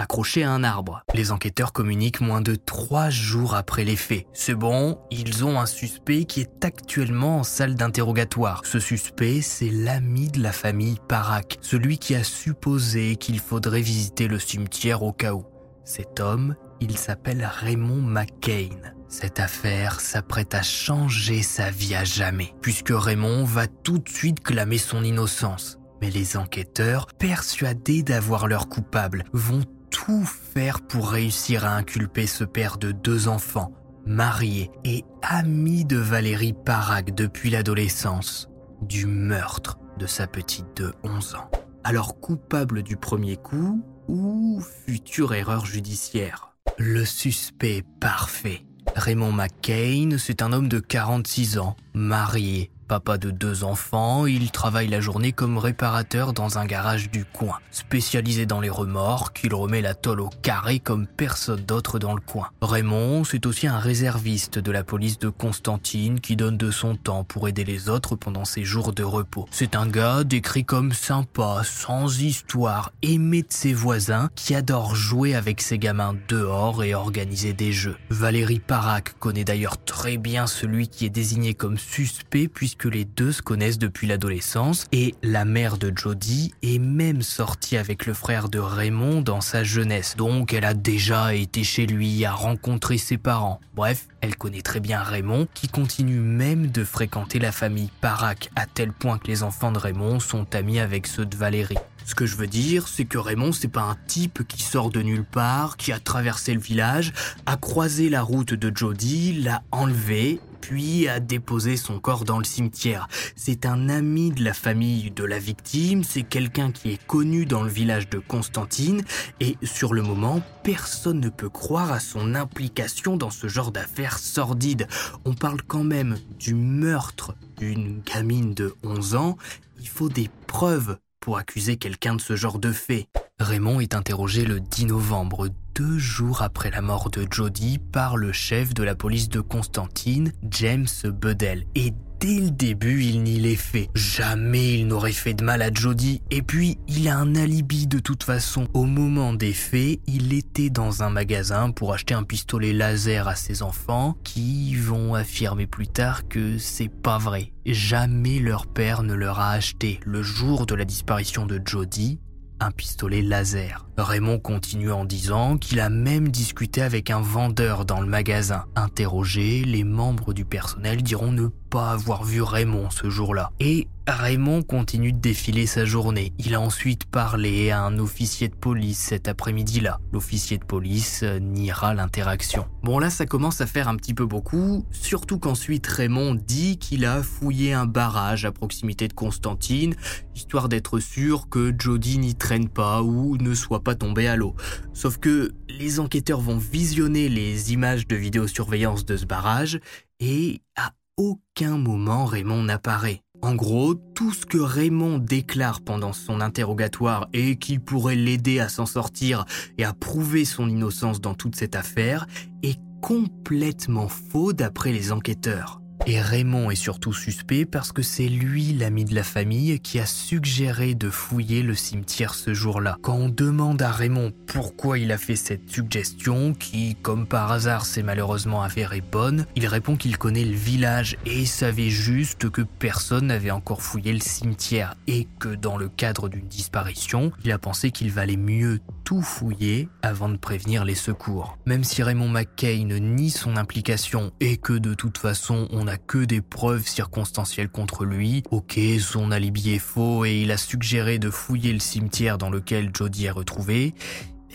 accroché 0.00 0.42
à 0.42 0.50
un 0.50 0.64
arbre. 0.64 1.02
Les 1.14 1.30
enquêteurs 1.30 1.72
communiquent 1.72 2.20
moins 2.20 2.40
de 2.40 2.56
trois 2.56 3.10
jours 3.10 3.54
après 3.54 3.84
les 3.84 3.96
faits. 3.96 4.26
C'est 4.32 4.54
bon, 4.54 4.98
ils 5.10 5.44
ont 5.44 5.60
un 5.60 5.66
suspect 5.66 6.24
qui 6.24 6.40
est 6.40 6.64
actuellement 6.64 7.38
en 7.38 7.44
salle 7.44 7.74
d'interrogatoire. 7.74 8.62
Ce 8.64 8.80
suspect, 8.80 9.40
c'est 9.42 9.70
l'ami 9.70 10.28
de 10.28 10.42
la 10.42 10.52
famille 10.52 10.98
Parak, 11.08 11.58
celui 11.60 11.98
qui 11.98 12.14
a 12.14 12.24
supposé 12.24 13.16
qu'il 13.16 13.38
faudrait 13.38 13.82
visiter 13.82 14.26
le 14.26 14.38
cimetière 14.38 15.02
au 15.02 15.12
cas 15.12 15.34
où. 15.34 15.44
Cet 15.84 16.20
homme, 16.20 16.54
il 16.80 16.96
s'appelle 16.96 17.48
Raymond 17.60 18.02
McCain. 18.02 18.94
Cette 19.08 19.40
affaire 19.40 20.00
s'apprête 20.00 20.54
à 20.54 20.62
changer 20.62 21.42
sa 21.42 21.70
vie 21.70 21.94
à 21.94 22.04
jamais, 22.04 22.54
puisque 22.62 22.92
Raymond 22.92 23.44
va 23.44 23.66
tout 23.66 23.98
de 23.98 24.08
suite 24.08 24.40
clamer 24.40 24.78
son 24.78 25.02
innocence. 25.02 25.78
Mais 26.00 26.10
les 26.10 26.36
enquêteurs, 26.36 27.06
persuadés 27.18 28.02
d'avoir 28.02 28.46
leur 28.46 28.68
coupable, 28.68 29.24
vont 29.32 29.64
tout 29.90 30.24
faire 30.24 30.80
pour 30.80 31.10
réussir 31.10 31.64
à 31.64 31.76
inculper 31.76 32.26
ce 32.26 32.44
père 32.44 32.78
de 32.78 32.92
deux 32.92 33.28
enfants, 33.28 33.72
marié 34.06 34.70
et 34.84 35.04
ami 35.22 35.84
de 35.84 35.98
Valérie 35.98 36.54
Parag 36.54 37.14
depuis 37.14 37.50
l'adolescence, 37.50 38.48
du 38.82 39.06
meurtre 39.06 39.78
de 39.98 40.06
sa 40.06 40.26
petite 40.26 40.76
de 40.76 40.94
11 41.04 41.34
ans. 41.34 41.50
Alors 41.84 42.20
coupable 42.20 42.82
du 42.82 42.96
premier 42.96 43.36
coup 43.36 43.84
ou 44.08 44.62
future 44.86 45.34
erreur 45.34 45.66
judiciaire? 45.66 46.54
Le 46.78 47.04
suspect 47.04 47.84
parfait. 48.00 48.64
Raymond 48.96 49.32
McCain, 49.32 50.16
c'est 50.18 50.42
un 50.42 50.52
homme 50.52 50.68
de 50.68 50.78
46 50.80 51.58
ans, 51.58 51.76
marié, 51.94 52.70
Papa 52.90 53.18
de 53.18 53.30
deux 53.30 53.62
enfants, 53.62 54.26
il 54.26 54.50
travaille 54.50 54.88
la 54.88 55.00
journée 55.00 55.30
comme 55.30 55.58
réparateur 55.58 56.32
dans 56.32 56.58
un 56.58 56.66
garage 56.66 57.08
du 57.08 57.24
coin. 57.24 57.60
Spécialisé 57.70 58.46
dans 58.46 58.60
les 58.60 58.68
remorques, 58.68 59.42
il 59.44 59.54
remet 59.54 59.80
la 59.80 59.94
tôle 59.94 60.20
au 60.20 60.28
carré 60.42 60.80
comme 60.80 61.06
personne 61.06 61.60
d'autre 61.60 62.00
dans 62.00 62.14
le 62.14 62.20
coin. 62.20 62.48
Raymond, 62.60 63.22
c'est 63.22 63.46
aussi 63.46 63.68
un 63.68 63.78
réserviste 63.78 64.58
de 64.58 64.72
la 64.72 64.82
police 64.82 65.20
de 65.20 65.28
Constantine 65.28 66.18
qui 66.18 66.34
donne 66.34 66.56
de 66.56 66.72
son 66.72 66.96
temps 66.96 67.22
pour 67.22 67.46
aider 67.46 67.62
les 67.62 67.88
autres 67.88 68.16
pendant 68.16 68.44
ses 68.44 68.64
jours 68.64 68.92
de 68.92 69.04
repos. 69.04 69.46
C'est 69.52 69.76
un 69.76 69.86
gars 69.86 70.24
décrit 70.24 70.64
comme 70.64 70.92
sympa, 70.92 71.62
sans 71.64 72.20
histoire, 72.20 72.90
aimé 73.02 73.42
de 73.42 73.52
ses 73.52 73.72
voisins, 73.72 74.30
qui 74.34 74.52
adore 74.56 74.96
jouer 74.96 75.36
avec 75.36 75.60
ses 75.60 75.78
gamins 75.78 76.16
dehors 76.26 76.82
et 76.82 76.96
organiser 76.96 77.52
des 77.52 77.70
jeux. 77.70 77.96
Valérie 78.08 78.58
Parac 78.58 79.16
connaît 79.20 79.44
d'ailleurs 79.44 79.80
très 79.84 80.16
bien 80.16 80.48
celui 80.48 80.88
qui 80.88 81.06
est 81.06 81.10
désigné 81.10 81.54
comme 81.54 81.78
suspect 81.78 82.48
puisque 82.48 82.79
que 82.80 82.88
les 82.88 83.04
deux 83.04 83.30
se 83.30 83.42
connaissent 83.42 83.78
depuis 83.78 84.06
l'adolescence 84.06 84.86
et 84.90 85.14
la 85.22 85.44
mère 85.44 85.76
de 85.76 85.92
Jody 85.94 86.54
est 86.62 86.78
même 86.78 87.20
sortie 87.20 87.76
avec 87.76 88.06
le 88.06 88.14
frère 88.14 88.48
de 88.48 88.58
Raymond 88.58 89.20
dans 89.20 89.42
sa 89.42 89.64
jeunesse. 89.64 90.16
Donc 90.16 90.54
elle 90.54 90.64
a 90.64 90.72
déjà 90.72 91.34
été 91.34 91.62
chez 91.62 91.84
lui, 91.84 92.24
à 92.24 92.32
rencontrer 92.32 92.96
ses 92.96 93.18
parents. 93.18 93.60
Bref, 93.74 94.06
elle 94.22 94.34
connaît 94.34 94.62
très 94.62 94.80
bien 94.80 95.02
Raymond 95.02 95.46
qui 95.52 95.68
continue 95.68 96.20
même 96.20 96.68
de 96.68 96.82
fréquenter 96.82 97.38
la 97.38 97.52
famille 97.52 97.90
Parac 98.00 98.50
à 98.56 98.64
tel 98.64 98.92
point 98.92 99.18
que 99.18 99.26
les 99.26 99.42
enfants 99.42 99.72
de 99.72 99.78
Raymond 99.78 100.18
sont 100.18 100.54
amis 100.54 100.80
avec 100.80 101.06
ceux 101.06 101.26
de 101.26 101.36
Valérie. 101.36 101.76
Ce 102.06 102.14
que 102.14 102.24
je 102.24 102.36
veux 102.36 102.46
dire, 102.46 102.88
c'est 102.88 103.04
que 103.04 103.18
Raymond, 103.18 103.52
c'est 103.52 103.68
pas 103.68 103.82
un 103.82 103.96
type 104.06 104.48
qui 104.48 104.62
sort 104.62 104.88
de 104.88 105.02
nulle 105.02 105.26
part, 105.26 105.76
qui 105.76 105.92
a 105.92 106.00
traversé 106.00 106.54
le 106.54 106.60
village, 106.60 107.12
a 107.44 107.58
croisé 107.58 108.08
la 108.08 108.22
route 108.22 108.54
de 108.54 108.74
Jody, 108.74 109.42
l'a 109.42 109.62
enlevé, 109.70 110.40
puis 110.60 111.08
a 111.08 111.20
déposé 111.20 111.76
son 111.76 111.98
corps 111.98 112.24
dans 112.24 112.38
le 112.38 112.44
cimetière. 112.44 113.08
C'est 113.36 113.66
un 113.66 113.88
ami 113.88 114.30
de 114.30 114.44
la 114.44 114.54
famille 114.54 115.10
de 115.10 115.24
la 115.24 115.38
victime, 115.38 116.04
c'est 116.04 116.22
quelqu'un 116.22 116.72
qui 116.72 116.92
est 116.92 117.06
connu 117.06 117.46
dans 117.46 117.62
le 117.62 117.70
village 117.70 118.08
de 118.08 118.18
Constantine, 118.18 119.02
et 119.40 119.56
sur 119.62 119.94
le 119.94 120.02
moment, 120.02 120.40
personne 120.62 121.20
ne 121.20 121.28
peut 121.28 121.48
croire 121.48 121.92
à 121.92 122.00
son 122.00 122.34
implication 122.34 123.16
dans 123.16 123.30
ce 123.30 123.48
genre 123.48 123.72
d'affaires 123.72 124.18
sordides. 124.18 124.86
On 125.24 125.34
parle 125.34 125.62
quand 125.62 125.84
même 125.84 126.18
du 126.38 126.54
meurtre 126.54 127.34
d'une 127.58 128.00
gamine 128.00 128.54
de 128.54 128.74
11 128.82 129.14
ans, 129.14 129.36
il 129.80 129.88
faut 129.88 130.08
des 130.08 130.30
preuves 130.46 130.98
pour 131.20 131.36
accuser 131.36 131.76
quelqu'un 131.76 132.14
de 132.14 132.20
ce 132.20 132.36
genre 132.36 132.58
de 132.58 132.72
fait. 132.72 133.08
Raymond 133.38 133.80
est 133.80 133.94
interrogé 133.94 134.44
le 134.44 134.60
10 134.60 134.86
novembre, 134.86 135.48
deux 135.80 135.98
jours 135.98 136.42
après 136.42 136.70
la 136.70 136.82
mort 136.82 137.08
de 137.08 137.26
Jody, 137.30 137.78
par 137.78 138.18
le 138.18 138.32
chef 138.32 138.74
de 138.74 138.82
la 138.82 138.94
police 138.94 139.30
de 139.30 139.40
Constantine, 139.40 140.30
James 140.50 140.86
Bedell. 141.04 141.64
Et 141.74 141.94
dès 142.20 142.38
le 142.38 142.50
début, 142.50 143.02
il 143.02 143.22
nie 143.22 143.40
les 143.40 143.56
faits. 143.56 143.88
Jamais 143.94 144.74
il 144.74 144.88
n'aurait 144.88 145.12
fait 145.12 145.32
de 145.32 145.42
mal 145.42 145.62
à 145.62 145.72
Jody. 145.72 146.20
Et 146.30 146.42
puis, 146.42 146.76
il 146.86 147.08
a 147.08 147.16
un 147.16 147.34
alibi 147.34 147.86
de 147.86 147.98
toute 147.98 148.24
façon. 148.24 148.68
Au 148.74 148.84
moment 148.84 149.32
des 149.32 149.54
faits, 149.54 150.00
il 150.06 150.34
était 150.34 150.68
dans 150.68 151.02
un 151.02 151.08
magasin 151.08 151.70
pour 151.70 151.94
acheter 151.94 152.12
un 152.12 152.24
pistolet 152.24 152.74
laser 152.74 153.26
à 153.26 153.34
ses 153.34 153.62
enfants, 153.62 154.18
qui 154.22 154.74
vont 154.74 155.14
affirmer 155.14 155.66
plus 155.66 155.88
tard 155.88 156.28
que 156.28 156.58
c'est 156.58 156.90
pas 156.90 157.16
vrai. 157.16 157.52
Jamais 157.64 158.38
leur 158.38 158.66
père 158.66 159.02
ne 159.02 159.14
leur 159.14 159.40
a 159.40 159.52
acheté, 159.52 159.98
le 160.04 160.22
jour 160.22 160.66
de 160.66 160.74
la 160.74 160.84
disparition 160.84 161.46
de 161.46 161.58
Jody, 161.64 162.18
un 162.60 162.70
pistolet 162.70 163.22
laser. 163.22 163.86
Raymond 163.96 164.38
continue 164.38 164.92
en 164.92 165.04
disant 165.04 165.58
qu'il 165.58 165.80
a 165.80 165.90
même 165.90 166.28
discuté 166.28 166.82
avec 166.82 167.10
un 167.10 167.20
vendeur 167.20 167.84
dans 167.84 168.00
le 168.00 168.06
magasin. 168.06 168.64
Interrogé, 168.76 169.64
les 169.64 169.84
membres 169.84 170.32
du 170.32 170.44
personnel 170.44 171.02
diront 171.02 171.32
ne 171.32 171.48
avoir 171.78 172.24
vu 172.24 172.42
Raymond 172.42 172.90
ce 172.90 173.08
jour-là. 173.08 173.52
Et 173.60 173.86
Raymond 174.06 174.62
continue 174.62 175.12
de 175.12 175.18
défiler 175.18 175.66
sa 175.66 175.84
journée. 175.84 176.32
Il 176.38 176.54
a 176.54 176.60
ensuite 176.60 177.04
parlé 177.04 177.70
à 177.70 177.82
un 177.82 177.98
officier 177.98 178.48
de 178.48 178.54
police 178.54 178.98
cet 178.98 179.28
après-midi-là. 179.28 180.00
L'officier 180.12 180.58
de 180.58 180.64
police 180.64 181.20
euh, 181.22 181.38
niera 181.38 181.94
l'interaction. 181.94 182.66
Bon 182.82 182.98
là 182.98 183.08
ça 183.10 183.26
commence 183.26 183.60
à 183.60 183.66
faire 183.66 183.88
un 183.88 183.96
petit 183.96 184.14
peu 184.14 184.26
beaucoup, 184.26 184.84
surtout 184.90 185.38
qu'ensuite 185.38 185.86
Raymond 185.86 186.34
dit 186.34 186.78
qu'il 186.78 187.04
a 187.04 187.22
fouillé 187.22 187.72
un 187.72 187.86
barrage 187.86 188.44
à 188.44 188.52
proximité 188.52 189.06
de 189.06 189.12
Constantine, 189.12 189.94
histoire 190.34 190.68
d'être 190.68 190.98
sûr 190.98 191.48
que 191.48 191.72
Jody 191.78 192.18
n'y 192.18 192.34
traîne 192.34 192.68
pas 192.68 193.02
ou 193.02 193.36
ne 193.36 193.54
soit 193.54 193.84
pas 193.84 193.94
tombé 193.94 194.26
à 194.26 194.36
l'eau. 194.36 194.56
Sauf 194.92 195.18
que 195.18 195.52
les 195.68 196.00
enquêteurs 196.00 196.40
vont 196.40 196.58
visionner 196.58 197.28
les 197.28 197.72
images 197.72 198.06
de 198.08 198.16
vidéosurveillance 198.16 199.04
de 199.04 199.16
ce 199.16 199.24
barrage 199.24 199.80
et 200.18 200.60
à 200.76 200.92
aucun 201.20 201.76
moment 201.76 202.24
Raymond 202.24 202.62
n'apparaît. 202.62 203.20
En 203.42 203.54
gros, 203.54 203.94
tout 203.94 204.32
ce 204.32 204.46
que 204.46 204.56
Raymond 204.56 205.18
déclare 205.18 205.82
pendant 205.82 206.14
son 206.14 206.40
interrogatoire 206.40 207.28
et 207.34 207.56
qui 207.56 207.78
pourrait 207.78 208.16
l'aider 208.16 208.58
à 208.58 208.70
s'en 208.70 208.86
sortir 208.86 209.44
et 209.76 209.84
à 209.84 209.92
prouver 209.92 210.46
son 210.46 210.66
innocence 210.66 211.20
dans 211.20 211.34
toute 211.34 211.56
cette 211.56 211.76
affaire 211.76 212.26
est 212.62 212.80
complètement 213.02 214.08
faux 214.08 214.54
d'après 214.54 214.92
les 214.92 215.12
enquêteurs. 215.12 215.79
Et 216.06 216.20
Raymond 216.20 216.70
est 216.70 216.76
surtout 216.76 217.12
suspect 217.12 217.66
parce 217.66 217.92
que 217.92 218.02
c'est 218.02 218.28
lui 218.28 218.72
l'ami 218.72 219.04
de 219.04 219.14
la 219.14 219.22
famille 219.22 219.78
qui 219.80 220.00
a 220.00 220.06
suggéré 220.06 220.94
de 220.94 221.10
fouiller 221.10 221.62
le 221.62 221.74
cimetière 221.74 222.34
ce 222.34 222.54
jour-là. 222.54 222.96
Quand 223.02 223.14
on 223.14 223.28
demande 223.28 223.82
à 223.82 223.90
Raymond 223.90 224.32
pourquoi 224.46 224.98
il 224.98 225.12
a 225.12 225.18
fait 225.18 225.36
cette 225.36 225.70
suggestion, 225.70 226.54
qui 226.54 226.96
comme 227.02 227.26
par 227.26 227.52
hasard 227.52 227.84
s'est 227.84 228.02
malheureusement 228.02 228.62
avérée 228.62 229.02
bonne, 229.02 229.46
il 229.56 229.66
répond 229.66 229.96
qu'il 229.96 230.16
connaît 230.16 230.44
le 230.44 230.56
village 230.56 231.16
et 231.26 231.44
savait 231.44 231.90
juste 231.90 232.50
que 232.50 232.62
personne 232.62 233.26
n'avait 233.26 233.50
encore 233.50 233.82
fouillé 233.82 234.12
le 234.12 234.20
cimetière 234.20 234.94
et 235.06 235.28
que 235.38 235.54
dans 235.54 235.76
le 235.76 235.88
cadre 235.88 236.28
d'une 236.28 236.48
disparition, 236.48 237.30
il 237.44 237.52
a 237.52 237.58
pensé 237.58 237.90
qu'il 237.90 238.10
valait 238.10 238.36
mieux 238.36 238.80
tout 239.04 239.22
fouiller 239.22 239.88
avant 240.02 240.28
de 240.28 240.36
prévenir 240.36 240.84
les 240.84 240.94
secours. 240.94 241.58
Même 241.66 241.84
si 241.84 242.02
Raymond 242.02 242.28
McCain 242.28 242.86
nie 243.00 243.30
son 243.30 243.56
implication 243.56 244.32
et 244.40 244.56
que 244.56 244.72
de 244.72 244.94
toute 244.94 245.18
façon 245.18 245.68
on 245.72 245.86
que 245.96 246.24
des 246.24 246.40
preuves 246.40 246.86
circonstancielles 246.86 247.68
contre 247.68 248.04
lui. 248.04 248.42
Ok, 248.50 248.78
son 249.00 249.30
alibi 249.30 249.70
est 249.70 249.78
faux 249.78 250.24
et 250.24 250.40
il 250.42 250.50
a 250.50 250.56
suggéré 250.56 251.18
de 251.18 251.30
fouiller 251.30 251.72
le 251.72 251.78
cimetière 251.78 252.38
dans 252.38 252.50
lequel 252.50 252.90
Jody 252.94 253.26
est 253.26 253.30
retrouvé 253.30 253.70
mais 253.70 253.94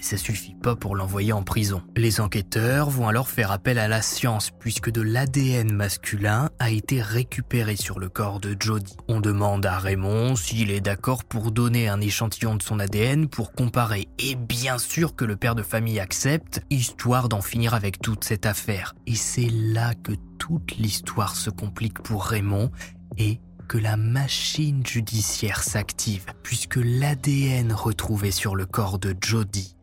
ça 0.06 0.18
suffit 0.18 0.54
pas 0.54 0.76
pour 0.76 0.96
l'envoyer 0.96 1.34
en 1.34 1.42
prison. 1.42 1.82
Les 1.98 2.22
enquêteurs 2.22 2.92
vont 2.92 3.08
alors 3.08 3.28
faire 3.28 3.52
appel 3.52 3.80
à 3.80 3.88
la 3.88 4.04
science 4.04 4.52
puisque 4.60 4.92
de 4.92 5.02
l'ADN 5.02 5.74
masculin 5.74 6.50
a 6.60 6.70
été 6.70 7.02
récupéré 7.02 7.76
sur 7.76 8.00
le 8.00 8.08
corps 8.08 8.40
de 8.40 8.56
Jody. 8.60 8.96
On 9.08 9.20
demande 9.20 9.66
à 9.66 9.80
Raymond 9.80 10.36
s'il 10.36 10.70
est 10.70 10.80
d'accord 10.80 11.24
pour 11.24 11.52
donner 11.52 11.90
un 11.90 12.02
échantillon 12.02 12.56
de 12.56 12.62
son 12.62 12.80
ADN 12.80 13.28
pour 13.28 13.52
comparer 13.52 14.08
et 14.20 14.36
bien 14.36 14.78
sûr 14.78 15.16
que 15.16 15.26
le 15.26 15.38
père 15.38 15.56
de 15.56 15.64
famille 15.64 16.00
accepte, 16.00 16.62
histoire 16.70 17.28
d'en 17.28 17.42
finir 17.42 17.74
avec 17.74 18.00
toute 18.00 18.24
cette 18.24 18.46
affaire. 18.46 18.94
Et 19.08 19.16
c'est 19.16 19.50
là 19.50 19.96
que 19.96 20.14
toute 20.38 20.78
l'histoire 20.78 21.36
se 21.36 21.50
complique 21.50 22.00
pour 22.04 22.26
Raymond 22.26 22.70
et 23.18 23.40
que 23.68 23.80
la 23.80 23.98
machine 23.98 24.86
judiciaire 24.86 25.64
s'active, 25.64 26.26
puisque 26.44 26.76
l'ADN 26.76 27.74
retrouvé 27.74 28.30
sur 28.30 28.56
le 28.56 28.68
corps 28.68 29.00
de 29.00 29.16
Jody 29.20 29.75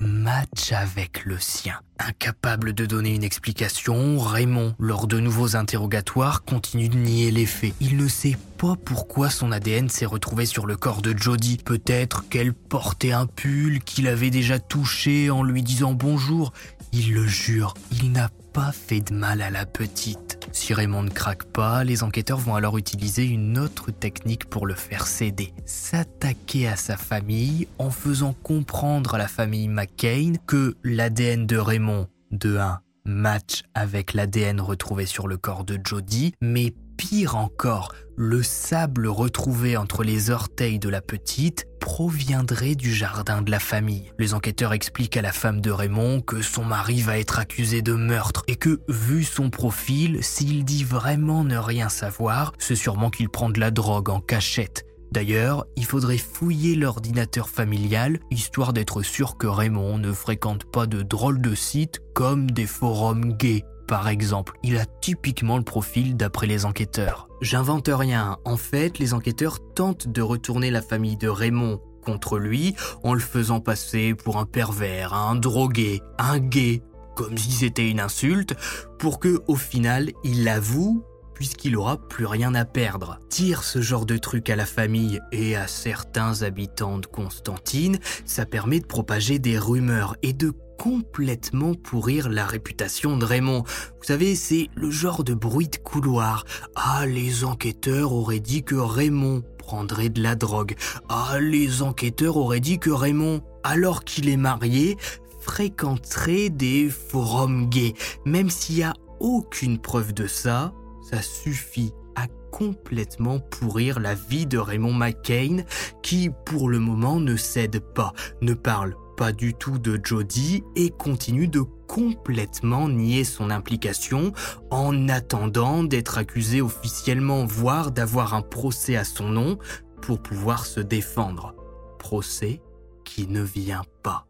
match 0.00 0.72
avec 0.72 1.24
le 1.24 1.38
sien. 1.38 1.74
Incapable 1.98 2.72
de 2.72 2.86
donner 2.86 3.14
une 3.14 3.22
explication, 3.22 4.18
Raymond, 4.18 4.74
lors 4.78 5.06
de 5.06 5.20
nouveaux 5.20 5.56
interrogatoires, 5.56 6.44
continue 6.44 6.88
de 6.88 6.96
nier 6.96 7.30
les 7.30 7.46
faits. 7.46 7.74
Il 7.80 7.96
ne 7.96 8.08
sait 8.08 8.36
pas 8.58 8.74
pourquoi 8.84 9.30
son 9.30 9.52
ADN 9.52 9.88
s'est 9.88 10.06
retrouvé 10.06 10.46
sur 10.46 10.66
le 10.66 10.76
corps 10.76 11.02
de 11.02 11.16
Jody. 11.16 11.58
Peut-être 11.58 12.28
qu'elle 12.28 12.54
portait 12.54 13.12
un 13.12 13.26
pull 13.26 13.80
qu'il 13.80 14.08
avait 14.08 14.30
déjà 14.30 14.58
touché 14.58 15.30
en 15.30 15.42
lui 15.42 15.62
disant 15.62 15.92
bonjour. 15.92 16.52
Il 16.92 17.12
le 17.12 17.26
jure, 17.26 17.74
il 17.92 18.10
n'a 18.10 18.30
pas 18.52 18.72
fait 18.72 19.00
de 19.00 19.14
mal 19.14 19.42
à 19.42 19.50
la 19.50 19.66
petite. 19.66 20.38
Si 20.52 20.74
Raymond 20.74 21.04
ne 21.04 21.10
craque 21.10 21.44
pas, 21.44 21.84
les 21.84 22.02
enquêteurs 22.02 22.38
vont 22.38 22.54
alors 22.54 22.78
utiliser 22.78 23.24
une 23.24 23.58
autre 23.58 23.90
technique 23.90 24.46
pour 24.46 24.66
le 24.66 24.74
faire 24.74 25.06
céder. 25.06 25.52
S'attaquer 25.64 26.66
à 26.66 26.76
sa 26.76 26.96
famille 26.96 27.68
en 27.78 27.90
faisant 27.90 28.34
comprendre 28.42 29.14
à 29.14 29.18
la 29.18 29.28
famille 29.28 29.68
McCain 29.68 30.32
que 30.46 30.76
l'ADN 30.82 31.46
de 31.46 31.56
Raymond, 31.56 32.08
de 32.30 32.56
1, 32.56 32.80
match 33.04 33.62
avec 33.74 34.14
l'ADN 34.14 34.60
retrouvé 34.60 35.06
sur 35.06 35.28
le 35.28 35.36
corps 35.36 35.64
de 35.64 35.78
Jody, 35.82 36.32
mais 36.40 36.74
pire 37.00 37.34
encore, 37.34 37.94
le 38.14 38.42
sable 38.42 39.06
retrouvé 39.06 39.78
entre 39.78 40.04
les 40.04 40.28
orteils 40.28 40.78
de 40.78 40.90
la 40.90 41.00
petite 41.00 41.66
proviendrait 41.80 42.74
du 42.74 42.92
jardin 42.92 43.40
de 43.40 43.50
la 43.50 43.58
famille. 43.58 44.12
Les 44.18 44.34
enquêteurs 44.34 44.74
expliquent 44.74 45.16
à 45.16 45.22
la 45.22 45.32
femme 45.32 45.62
de 45.62 45.70
Raymond 45.70 46.20
que 46.20 46.42
son 46.42 46.62
mari 46.62 47.00
va 47.00 47.18
être 47.18 47.38
accusé 47.38 47.80
de 47.80 47.94
meurtre 47.94 48.44
et 48.48 48.56
que, 48.56 48.80
vu 48.88 49.24
son 49.24 49.48
profil, 49.48 50.22
s'il 50.22 50.66
dit 50.66 50.84
vraiment 50.84 51.42
ne 51.42 51.56
rien 51.56 51.88
savoir, 51.88 52.52
c'est 52.58 52.76
sûrement 52.76 53.08
qu'il 53.08 53.30
prend 53.30 53.48
de 53.48 53.60
la 53.60 53.70
drogue 53.70 54.10
en 54.10 54.20
cachette. 54.20 54.84
D'ailleurs, 55.10 55.64
il 55.76 55.86
faudrait 55.86 56.18
fouiller 56.18 56.74
l'ordinateur 56.74 57.48
familial, 57.48 58.20
histoire 58.30 58.74
d'être 58.74 59.00
sûr 59.00 59.38
que 59.38 59.46
Raymond 59.46 59.96
ne 59.96 60.12
fréquente 60.12 60.70
pas 60.70 60.86
de 60.86 61.00
drôles 61.00 61.40
de 61.40 61.54
sites 61.54 62.02
comme 62.12 62.50
des 62.50 62.66
forums 62.66 63.32
gays 63.38 63.64
par 63.90 64.08
exemple. 64.08 64.56
Il 64.62 64.78
a 64.78 64.86
typiquement 64.86 65.58
le 65.58 65.64
profil 65.64 66.16
d'après 66.16 66.46
les 66.46 66.64
enquêteurs. 66.64 67.26
J'invente 67.40 67.90
rien. 67.92 68.36
En 68.44 68.56
fait, 68.56 69.00
les 69.00 69.14
enquêteurs 69.14 69.58
tentent 69.74 70.06
de 70.06 70.22
retourner 70.22 70.70
la 70.70 70.80
famille 70.80 71.16
de 71.16 71.28
Raymond 71.28 71.80
contre 72.04 72.38
lui 72.38 72.76
en 73.02 73.14
le 73.14 73.20
faisant 73.20 73.58
passer 73.58 74.14
pour 74.14 74.38
un 74.38 74.46
pervers, 74.46 75.12
un 75.12 75.34
drogué, 75.34 76.00
un 76.18 76.38
gay, 76.38 76.82
comme 77.16 77.36
si 77.36 77.50
c'était 77.50 77.90
une 77.90 77.98
insulte, 77.98 78.54
pour 79.00 79.18
que 79.18 79.42
au 79.48 79.56
final 79.56 80.12
il 80.22 80.44
l'avoue 80.44 81.04
puisqu'il 81.34 81.76
aura 81.76 81.96
plus 81.96 82.26
rien 82.26 82.54
à 82.54 82.64
perdre. 82.64 83.18
Tire 83.28 83.64
ce 83.64 83.80
genre 83.80 84.06
de 84.06 84.18
truc 84.18 84.50
à 84.50 84.56
la 84.56 84.66
famille 84.66 85.18
et 85.32 85.56
à 85.56 85.66
certains 85.66 86.42
habitants 86.42 86.98
de 86.98 87.06
Constantine, 87.06 87.98
ça 88.24 88.46
permet 88.46 88.78
de 88.78 88.86
propager 88.86 89.40
des 89.40 89.58
rumeurs 89.58 90.16
et 90.22 90.34
de 90.34 90.52
complètement 90.80 91.74
pourrir 91.74 92.30
la 92.30 92.46
réputation 92.46 93.18
de 93.18 93.26
Raymond. 93.26 93.64
Vous 93.98 94.04
savez, 94.04 94.34
c'est 94.34 94.70
le 94.74 94.90
genre 94.90 95.24
de 95.24 95.34
bruit 95.34 95.68
de 95.68 95.76
couloir. 95.76 96.46
Ah, 96.74 97.04
les 97.04 97.44
enquêteurs 97.44 98.14
auraient 98.14 98.40
dit 98.40 98.64
que 98.64 98.76
Raymond 98.76 99.42
prendrait 99.58 100.08
de 100.08 100.22
la 100.22 100.36
drogue. 100.36 100.74
Ah, 101.10 101.38
les 101.38 101.82
enquêteurs 101.82 102.38
auraient 102.38 102.60
dit 102.60 102.78
que 102.78 102.88
Raymond, 102.88 103.42
alors 103.62 104.04
qu'il 104.04 104.30
est 104.30 104.38
marié, 104.38 104.96
fréquenterait 105.42 106.48
des 106.48 106.88
forums 106.88 107.68
gays. 107.68 107.92
Même 108.24 108.48
s'il 108.48 108.76
n'y 108.76 108.82
a 108.84 108.94
aucune 109.20 109.78
preuve 109.78 110.14
de 110.14 110.26
ça, 110.26 110.72
ça 111.02 111.20
suffit 111.20 111.92
à 112.16 112.26
complètement 112.50 113.38
pourrir 113.38 114.00
la 114.00 114.14
vie 114.14 114.46
de 114.46 114.56
Raymond 114.56 114.94
McCain, 114.94 115.58
qui 116.02 116.30
pour 116.46 116.70
le 116.70 116.78
moment 116.78 117.20
ne 117.20 117.36
cède 117.36 117.80
pas, 117.80 118.14
ne 118.40 118.54
parle 118.54 118.94
pas 119.20 119.32
du 119.32 119.52
tout 119.52 119.78
de 119.78 120.00
Jody 120.02 120.64
et 120.76 120.88
continue 120.88 121.46
de 121.46 121.60
complètement 121.60 122.88
nier 122.88 123.24
son 123.24 123.50
implication 123.50 124.32
en 124.70 125.10
attendant 125.10 125.84
d'être 125.84 126.16
accusé 126.16 126.62
officiellement, 126.62 127.44
voire 127.44 127.90
d'avoir 127.90 128.32
un 128.32 128.40
procès 128.40 128.96
à 128.96 129.04
son 129.04 129.28
nom 129.28 129.58
pour 130.00 130.22
pouvoir 130.22 130.64
se 130.64 130.80
défendre. 130.80 131.54
Procès 131.98 132.62
qui 133.04 133.26
ne 133.26 133.42
vient 133.42 133.84
pas. 134.02 134.26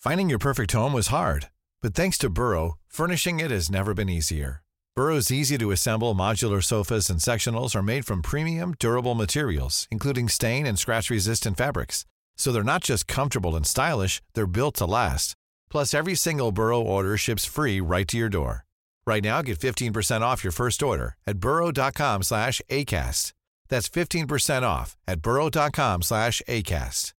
Finding 0.00 0.28
your 0.28 0.40
perfect 0.40 0.74
home 0.74 0.92
was 0.92 1.12
hard, 1.12 1.48
but 1.80 1.94
thanks 1.94 2.18
to 2.18 2.28
Burrow, 2.28 2.74
furnishing 2.88 3.38
it 3.38 3.52
has 3.52 3.70
never 3.70 3.94
been 3.94 4.08
easier. 4.08 4.62
Burrow's 4.96 5.30
easy 5.30 5.56
to 5.58 5.70
assemble 5.70 6.16
modular 6.16 6.60
sofas 6.60 7.08
and 7.08 7.20
sectionals 7.20 7.76
are 7.76 7.84
made 7.84 8.04
from 8.04 8.20
premium, 8.20 8.74
durable 8.80 9.14
materials, 9.14 9.86
including 9.92 10.28
stain 10.28 10.66
and 10.66 10.76
scratch 10.76 11.08
resistant 11.08 11.56
fabrics. 11.56 12.04
So 12.36 12.52
they're 12.52 12.62
not 12.62 12.82
just 12.84 13.06
comfortable 13.06 13.56
and 13.56 13.66
stylish, 13.66 14.22
they're 14.34 14.46
built 14.46 14.76
to 14.76 14.86
last. 14.86 15.34
Plus, 15.70 15.94
every 15.94 16.14
single 16.14 16.52
Burrow 16.52 16.80
order 16.80 17.16
ships 17.16 17.44
free 17.44 17.80
right 17.80 18.06
to 18.08 18.16
your 18.16 18.28
door. 18.28 18.64
Right 19.06 19.22
now, 19.24 19.42
get 19.42 19.58
15% 19.58 20.20
off 20.20 20.44
your 20.44 20.52
first 20.52 20.82
order 20.82 21.16
at 21.26 21.38
burrow.com 21.38 22.22
slash 22.22 22.60
ACAST. 22.70 23.32
That's 23.68 23.88
15% 23.88 24.62
off 24.62 24.96
at 25.08 25.22
burrow.com 25.22 26.02
slash 26.02 26.42
ACAST. 26.46 27.12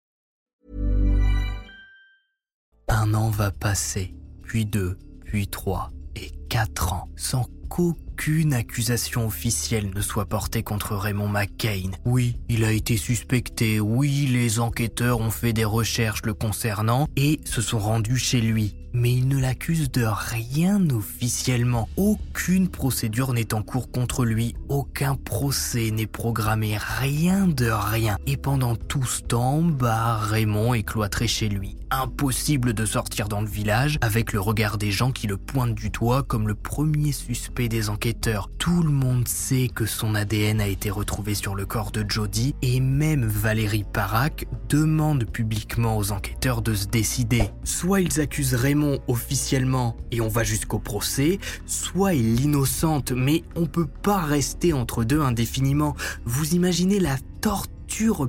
Un 2.88 3.14
an 3.14 3.30
va 3.30 3.50
passer, 3.52 4.12
puis 4.42 4.66
deux, 4.66 4.98
puis 5.24 5.46
trois, 5.46 5.90
et 6.16 6.32
quatre 6.48 6.92
ans, 6.92 7.08
sans 7.16 7.46
qu'aucune 7.68 8.52
accusation 8.52 9.26
officielle 9.26 9.90
ne 9.94 10.00
soit 10.00 10.26
portée 10.26 10.62
contre 10.62 10.94
Raymond 10.94 11.28
McCain. 11.28 11.90
Oui, 12.04 12.36
il 12.48 12.64
a 12.64 12.72
été 12.72 12.96
suspecté, 12.96 13.80
oui, 13.80 14.28
les 14.30 14.60
enquêteurs 14.60 15.20
ont 15.20 15.30
fait 15.30 15.52
des 15.52 15.64
recherches 15.64 16.22
le 16.24 16.34
concernant 16.34 17.08
et 17.16 17.40
se 17.44 17.62
sont 17.62 17.78
rendus 17.78 18.18
chez 18.18 18.40
lui 18.40 18.76
mais 18.92 19.14
il 19.14 19.28
ne 19.28 19.38
l'accuse 19.38 19.90
de 19.90 20.04
rien 20.04 20.88
officiellement. 20.90 21.88
Aucune 21.96 22.68
procédure 22.68 23.32
n'est 23.32 23.54
en 23.54 23.62
cours 23.62 23.90
contre 23.90 24.24
lui, 24.24 24.54
aucun 24.68 25.14
procès 25.14 25.90
n'est 25.90 26.06
programmé, 26.06 26.76
rien 26.78 27.46
de 27.48 27.70
rien. 27.70 28.16
Et 28.26 28.36
pendant 28.36 28.76
tout 28.76 29.04
ce 29.04 29.22
temps, 29.22 29.62
bah, 29.62 30.16
Raymond 30.16 30.74
est 30.74 30.82
cloîtré 30.82 31.26
chez 31.26 31.48
lui. 31.48 31.76
Impossible 31.94 32.72
de 32.72 32.86
sortir 32.86 33.28
dans 33.28 33.42
le 33.42 33.46
village 33.46 33.98
avec 34.00 34.32
le 34.32 34.40
regard 34.40 34.78
des 34.78 34.90
gens 34.90 35.12
qui 35.12 35.26
le 35.26 35.36
pointent 35.36 35.74
du 35.74 35.90
doigt 35.90 36.22
comme 36.22 36.48
le 36.48 36.54
premier 36.54 37.12
suspect 37.12 37.68
des 37.68 37.90
enquêteurs. 37.90 38.48
Tout 38.56 38.82
le 38.82 38.88
monde 38.88 39.28
sait 39.28 39.68
que 39.68 39.84
son 39.84 40.14
ADN 40.14 40.62
a 40.62 40.68
été 40.68 40.88
retrouvé 40.88 41.34
sur 41.34 41.54
le 41.54 41.66
corps 41.66 41.90
de 41.90 42.02
Jody 42.08 42.54
et 42.62 42.80
même 42.80 43.26
Valérie 43.26 43.84
Parac 43.84 44.46
demande 44.70 45.26
publiquement 45.30 45.98
aux 45.98 46.12
enquêteurs 46.12 46.62
de 46.62 46.72
se 46.72 46.86
décider. 46.86 47.50
Soit 47.62 48.00
ils 48.00 48.22
accusent 48.22 48.54
Raymond 48.54 49.00
officiellement 49.06 49.94
et 50.12 50.22
on 50.22 50.28
va 50.28 50.44
jusqu'au 50.44 50.78
procès, 50.78 51.40
soit 51.66 52.14
elle 52.14 52.36
l'innocente, 52.36 53.12
mais 53.12 53.42
on 53.54 53.66
peut 53.66 53.88
pas 54.02 54.22
rester 54.22 54.72
entre 54.72 55.04
deux 55.04 55.20
indéfiniment. 55.20 55.94
Vous 56.24 56.54
imaginez 56.54 57.00
la 57.00 57.18
torture 57.42 57.81